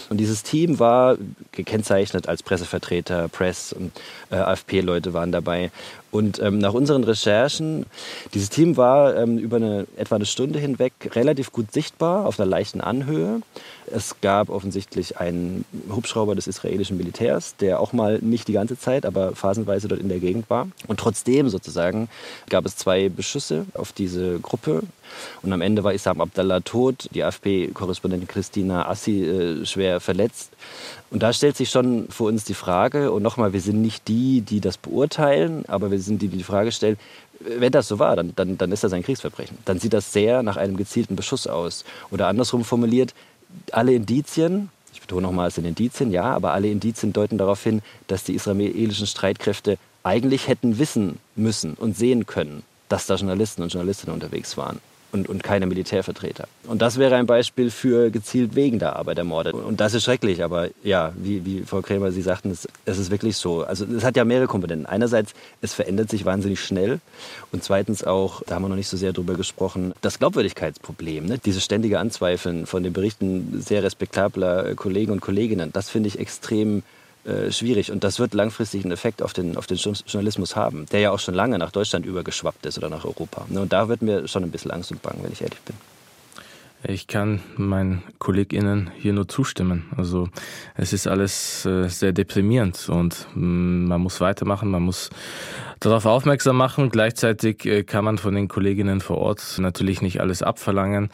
Und 0.10 0.18
dieses 0.18 0.44
Team 0.44 0.80
war 0.80 1.18
gekennzeichnet 1.52 2.30
als 2.30 2.44
Pressevertreter, 2.44 3.28
Press 3.30 3.74
und 3.74 3.92
äh, 4.30 4.36
AFP-Leute 4.36 5.14
waren 5.14 5.32
dabei. 5.32 5.72
Und 6.16 6.40
ähm, 6.42 6.60
nach 6.60 6.74
unseren 6.74 7.04
Recherchen, 7.04 7.86
dieses 8.34 8.50
Team 8.50 8.78
war 8.78 9.18
ähm, 9.18 9.38
über 9.38 9.58
eine, 9.58 9.86
etwa 9.98 10.16
eine 10.16 10.26
Stunde 10.26 10.60
hinweg 10.60 10.94
relativ 11.12 11.52
gut 11.52 11.74
sichtbar, 11.74 12.26
auf 12.26 12.40
einer 12.40 12.50
leichten 12.50 12.80
Anhöhe. 12.80 13.42
Es 13.94 14.16
gab 14.22 14.50
offensichtlich 14.50 15.18
einen 15.18 15.66
Hubschrauber 15.94 16.34
des 16.34 16.48
israelischen 16.48 16.96
Militärs, 16.96 17.58
der 17.58 17.82
auch 17.82 17.92
mal 17.92 18.20
nicht 18.20 18.48
die 18.48 18.54
ganze 18.54 18.80
Zeit, 18.80 19.06
aber 19.06 19.36
phasenweise 19.36 19.90
dort 19.90 20.00
in 20.00 20.08
der 20.08 20.20
Gegend 20.20 20.50
war. 20.50 20.70
Und 20.88 21.02
trotzdem 21.02 21.50
sozusagen 21.50 22.08
gab 22.50 22.66
es 22.66 22.78
zwei 22.78 23.10
Beschüsse 23.10 23.66
auf 23.74 23.92
diese 23.92 24.40
Gruppe. 24.40 24.84
Und 25.42 25.52
am 25.52 25.62
Ende 25.62 25.84
war 25.84 25.94
Isam 25.94 26.22
Abdallah 26.22 26.62
tot, 26.62 27.10
die 27.14 27.24
AfP-Korrespondentin 27.24 28.28
Christina 28.28 28.88
Assi 28.88 29.24
äh, 29.24 29.66
schwer 29.66 30.00
verletzt. 30.00 30.52
Und 31.16 31.24
da 31.24 31.32
stellt 31.32 31.56
sich 31.56 31.70
schon 31.70 32.10
für 32.10 32.24
uns 32.26 32.44
die 32.44 32.54
Frage, 32.54 33.14
und 33.14 33.24
nochmal, 33.24 33.54
wir 33.54 33.62
sind 33.62 33.82
nicht 33.82 34.10
die, 34.10 34.42
die 34.42 34.60
das 34.60 34.76
beurteilen, 34.76 35.64
aber 35.70 35.90
wir 35.90 36.02
sind 36.02 36.22
die, 36.22 36.28
die 36.28 36.40
die 36.40 36.44
Frage 36.44 36.74
stellen, 36.74 36.98
wenn 37.40 37.72
das 37.72 37.88
so 37.88 38.00
war, 38.00 38.18
dann, 38.18 38.34
dann, 38.36 38.58
dann 38.58 38.70
ist 38.74 38.84
das 38.84 38.92
ein 38.92 39.02
Kriegsverbrechen. 39.02 39.58
Dann 39.64 39.80
sieht 39.80 39.94
das 39.94 40.12
sehr 40.12 40.44
nach 40.44 40.58
einem 40.58 40.76
gezielten 40.76 41.16
Beschuss 41.16 41.48
aus. 41.48 41.86
Oder 42.12 42.28
andersrum 42.28 42.66
formuliert, 42.66 43.14
alle 43.72 43.94
Indizien, 43.94 44.72
ich 44.92 45.00
betone 45.00 45.22
nochmal, 45.22 45.48
es 45.48 45.56
sind 45.56 45.64
Indizien, 45.64 46.12
ja, 46.12 46.26
aber 46.26 46.52
alle 46.52 46.68
Indizien 46.68 47.14
deuten 47.14 47.38
darauf 47.38 47.64
hin, 47.64 47.82
dass 48.08 48.26
die 48.26 48.36
israelischen 48.36 49.08
Streitkräfte 49.08 49.78
eigentlich 50.04 50.50
hätten 50.50 50.80
wissen 50.80 51.20
müssen 51.38 51.76
und 51.76 51.96
sehen 51.96 52.26
können, 52.26 52.64
dass 52.90 53.06
da 53.06 53.16
Journalisten 53.16 53.64
und 53.64 53.72
Journalistinnen 53.72 54.14
unterwegs 54.14 54.58
waren. 54.58 54.82
Und, 55.16 55.30
und 55.30 55.44
keine 55.44 55.66
Militärvertreter. 55.66 56.48
Und 56.68 56.82
das 56.82 57.00
wäre 57.00 57.16
ein 57.16 57.26
Beispiel 57.26 57.72
für 57.72 58.12
gezielt 58.12 58.54
wegen 58.54 58.80
der 58.80 58.98
Arbeit 58.98 59.18
ermordet. 59.18 59.54
Und 59.54 59.80
das 59.80 59.94
ist 59.94 60.04
schrecklich, 60.04 60.44
aber 60.44 60.68
ja, 60.84 61.14
wie, 61.16 61.46
wie 61.46 61.62
Frau 61.62 61.82
Krämer, 61.82 62.12
Sie 62.12 62.22
sagten, 62.22 62.52
es, 62.52 62.68
es 62.84 62.98
ist 62.98 63.12
wirklich 63.12 63.38
so. 63.38 63.64
Also 63.64 63.86
es 63.86 64.04
hat 64.04 64.18
ja 64.18 64.26
mehrere 64.26 64.48
Komponenten. 64.48 64.86
Einerseits, 64.86 65.34
es 65.62 65.74
verändert 65.74 66.10
sich 66.10 66.26
wahnsinnig 66.26 66.60
schnell 66.60 67.00
und 67.54 67.64
zweitens 67.64 68.04
auch, 68.04 68.44
da 68.46 68.56
haben 68.56 68.64
wir 68.64 68.70
noch 68.70 68.76
nicht 68.76 68.90
so 68.90 68.98
sehr 68.98 69.14
drüber 69.14 69.36
gesprochen, 69.36 69.94
das 70.02 70.20
Glaubwürdigkeitsproblem, 70.20 71.26
ne? 71.26 71.38
dieses 71.38 71.64
ständige 71.64 72.00
Anzweifeln 72.00 72.66
von 72.66 72.84
den 72.84 72.92
Berichten 72.92 73.62
sehr 73.66 73.84
respektabler 73.84 74.76
Kollegen 74.76 75.14
und 75.14 75.22
Kolleginnen, 75.22 75.72
das 75.72 75.90
finde 75.90 76.10
ich 76.10 76.20
extrem 76.20 76.84
äh, 77.26 77.52
schwierig. 77.52 77.92
Und 77.92 78.04
das 78.04 78.20
wird 78.20 78.34
langfristig 78.34 78.84
einen 78.84 78.92
Effekt 78.92 79.22
auf 79.22 79.34
den, 79.34 79.58
auf 79.58 79.68
den 79.68 79.78
Journalismus 79.78 80.56
haben, 80.56 80.86
der 80.92 81.00
ja 81.00 81.12
auch 81.12 81.20
schon 81.20 81.34
lange 81.34 81.58
nach 81.58 81.72
Deutschland 81.72 82.06
übergeschwappt 82.06 82.66
ist 82.66 82.78
oder 82.78 82.90
nach 82.90 83.06
Europa. 83.06 83.46
Ne, 83.50 83.62
und 83.62 83.74
da 83.74 83.88
wird 83.88 84.02
mir 84.02 84.28
schon 84.28 84.44
ein 84.44 84.52
bisschen 84.52 84.72
Angst 84.72 84.92
und 84.92 85.02
Bang, 85.02 85.18
wenn 85.22 85.32
ich 85.32 85.42
ehrlich 85.42 85.60
bin. 85.62 85.76
Ich 86.88 87.08
kann 87.08 87.40
meinen 87.58 88.04
KollegInnen 88.20 88.92
hier 88.96 89.14
nur 89.14 89.28
zustimmen. 89.28 89.86
Also 89.98 90.30
es 90.76 90.94
ist 90.94 91.08
alles 91.08 91.66
äh, 91.66 91.88
sehr 91.88 92.12
deprimierend 92.12 92.90
und 92.90 93.28
mm, 93.34 93.86
man 93.88 94.02
muss 94.02 94.22
weitermachen, 94.22 94.70
man 94.70 94.84
muss 94.84 95.10
darauf 95.80 96.06
aufmerksam 96.06 96.58
machen. 96.58 96.90
Gleichzeitig 96.90 97.66
äh, 97.66 97.84
kann 97.84 98.06
man 98.06 98.20
von 98.20 98.36
den 98.36 98.48
Kolleginnen 98.48 99.02
vor 99.02 99.18
Ort 99.18 99.56
natürlich 99.58 100.02
nicht 100.02 100.22
alles 100.22 100.44
abverlangen. 100.44 101.10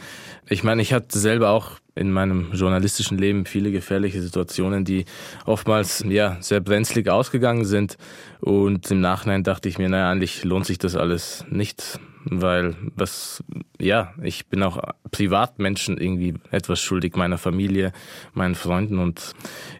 Ich 0.49 0.63
meine, 0.63 0.81
ich 0.81 0.91
hatte 0.91 1.17
selber 1.17 1.51
auch 1.51 1.79
in 1.95 2.11
meinem 2.11 2.51
journalistischen 2.53 3.17
Leben 3.17 3.45
viele 3.45 3.71
gefährliche 3.71 4.21
Situationen, 4.21 4.83
die 4.83 5.05
oftmals 5.45 6.03
ja 6.07 6.37
sehr 6.41 6.59
brenzlig 6.59 7.09
ausgegangen 7.09 7.63
sind. 7.63 7.97
Und 8.41 8.91
im 8.91 8.99
Nachhinein 8.99 9.43
dachte 9.43 9.69
ich 9.69 9.77
mir, 9.77 9.87
naja, 9.87 10.11
eigentlich 10.11 10.43
lohnt 10.43 10.65
sich 10.65 10.79
das 10.79 10.95
alles 10.95 11.45
nicht, 11.49 11.99
weil 12.25 12.75
was 12.95 13.43
ja, 13.79 14.13
ich 14.21 14.47
bin 14.47 14.63
auch 14.63 14.79
Privatmenschen 15.11 15.97
irgendwie 15.97 16.35
etwas 16.51 16.81
schuldig 16.81 17.15
meiner 17.15 17.37
Familie, 17.37 17.93
meinen 18.33 18.55
Freunden 18.55 18.99
und 18.99 19.33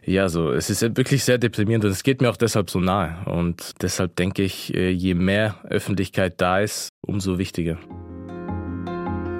ja, 0.04 0.28
so 0.28 0.52
es 0.52 0.70
ist 0.70 0.82
wirklich 0.96 1.24
sehr 1.24 1.38
deprimierend 1.38 1.84
und 1.84 1.90
es 1.90 2.02
geht 2.02 2.20
mir 2.20 2.30
auch 2.30 2.36
deshalb 2.36 2.70
so 2.70 2.80
nahe 2.80 3.16
und 3.26 3.82
deshalb 3.82 4.16
denke 4.16 4.42
ich, 4.42 4.74
äh, 4.74 4.90
je 4.90 5.14
mehr 5.14 5.56
Öffentlichkeit 5.64 6.40
da 6.40 6.60
ist, 6.60 6.90
umso 7.00 7.38
wichtiger. 7.38 7.78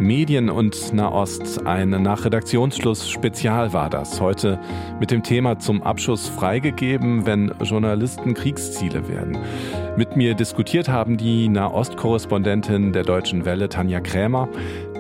Medien 0.03 0.51
und 0.51 0.93
Nahost. 0.93 1.67
Ein 1.67 1.91
nach 1.91 2.25
Redaktionsschluss 2.25 3.09
Spezial 3.09 3.73
war 3.73 3.89
das. 3.89 4.21
Heute 4.21 4.59
mit 5.01 5.11
dem 5.11 5.23
Thema 5.23 5.59
zum 5.59 5.83
Abschuss 5.83 6.29
freigegeben, 6.29 7.25
wenn 7.25 7.53
Journalisten 7.63 8.35
Kriegsziele 8.35 9.09
werden. 9.09 9.39
Mit 9.97 10.17
mir 10.17 10.35
diskutiert 10.35 10.89
haben 10.89 11.17
die 11.17 11.49
Nahost-Korrespondentin 11.49 12.93
der 12.93 13.05
Deutschen 13.05 13.45
Welle 13.45 13.69
Tanja 13.69 14.01
Krämer, 14.01 14.49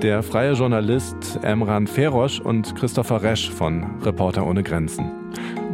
der 0.02 0.22
freie 0.22 0.52
Journalist 0.52 1.38
Emran 1.42 1.86
Ferosch 1.86 2.40
und 2.40 2.74
Christopher 2.76 3.22
Resch 3.22 3.50
von 3.50 4.00
Reporter 4.02 4.46
ohne 4.46 4.62
Grenzen. 4.62 5.10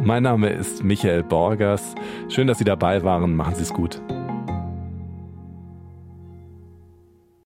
Mein 0.03 0.23
Name 0.23 0.49
ist 0.49 0.83
Michael 0.83 1.23
Borgers. 1.23 1.95
Schön, 2.29 2.47
dass 2.47 2.57
Sie 2.57 2.63
dabei 2.63 3.03
waren. 3.03 3.35
Machen 3.35 3.55
Sie 3.55 3.63
es 3.63 3.73
gut. 3.73 4.01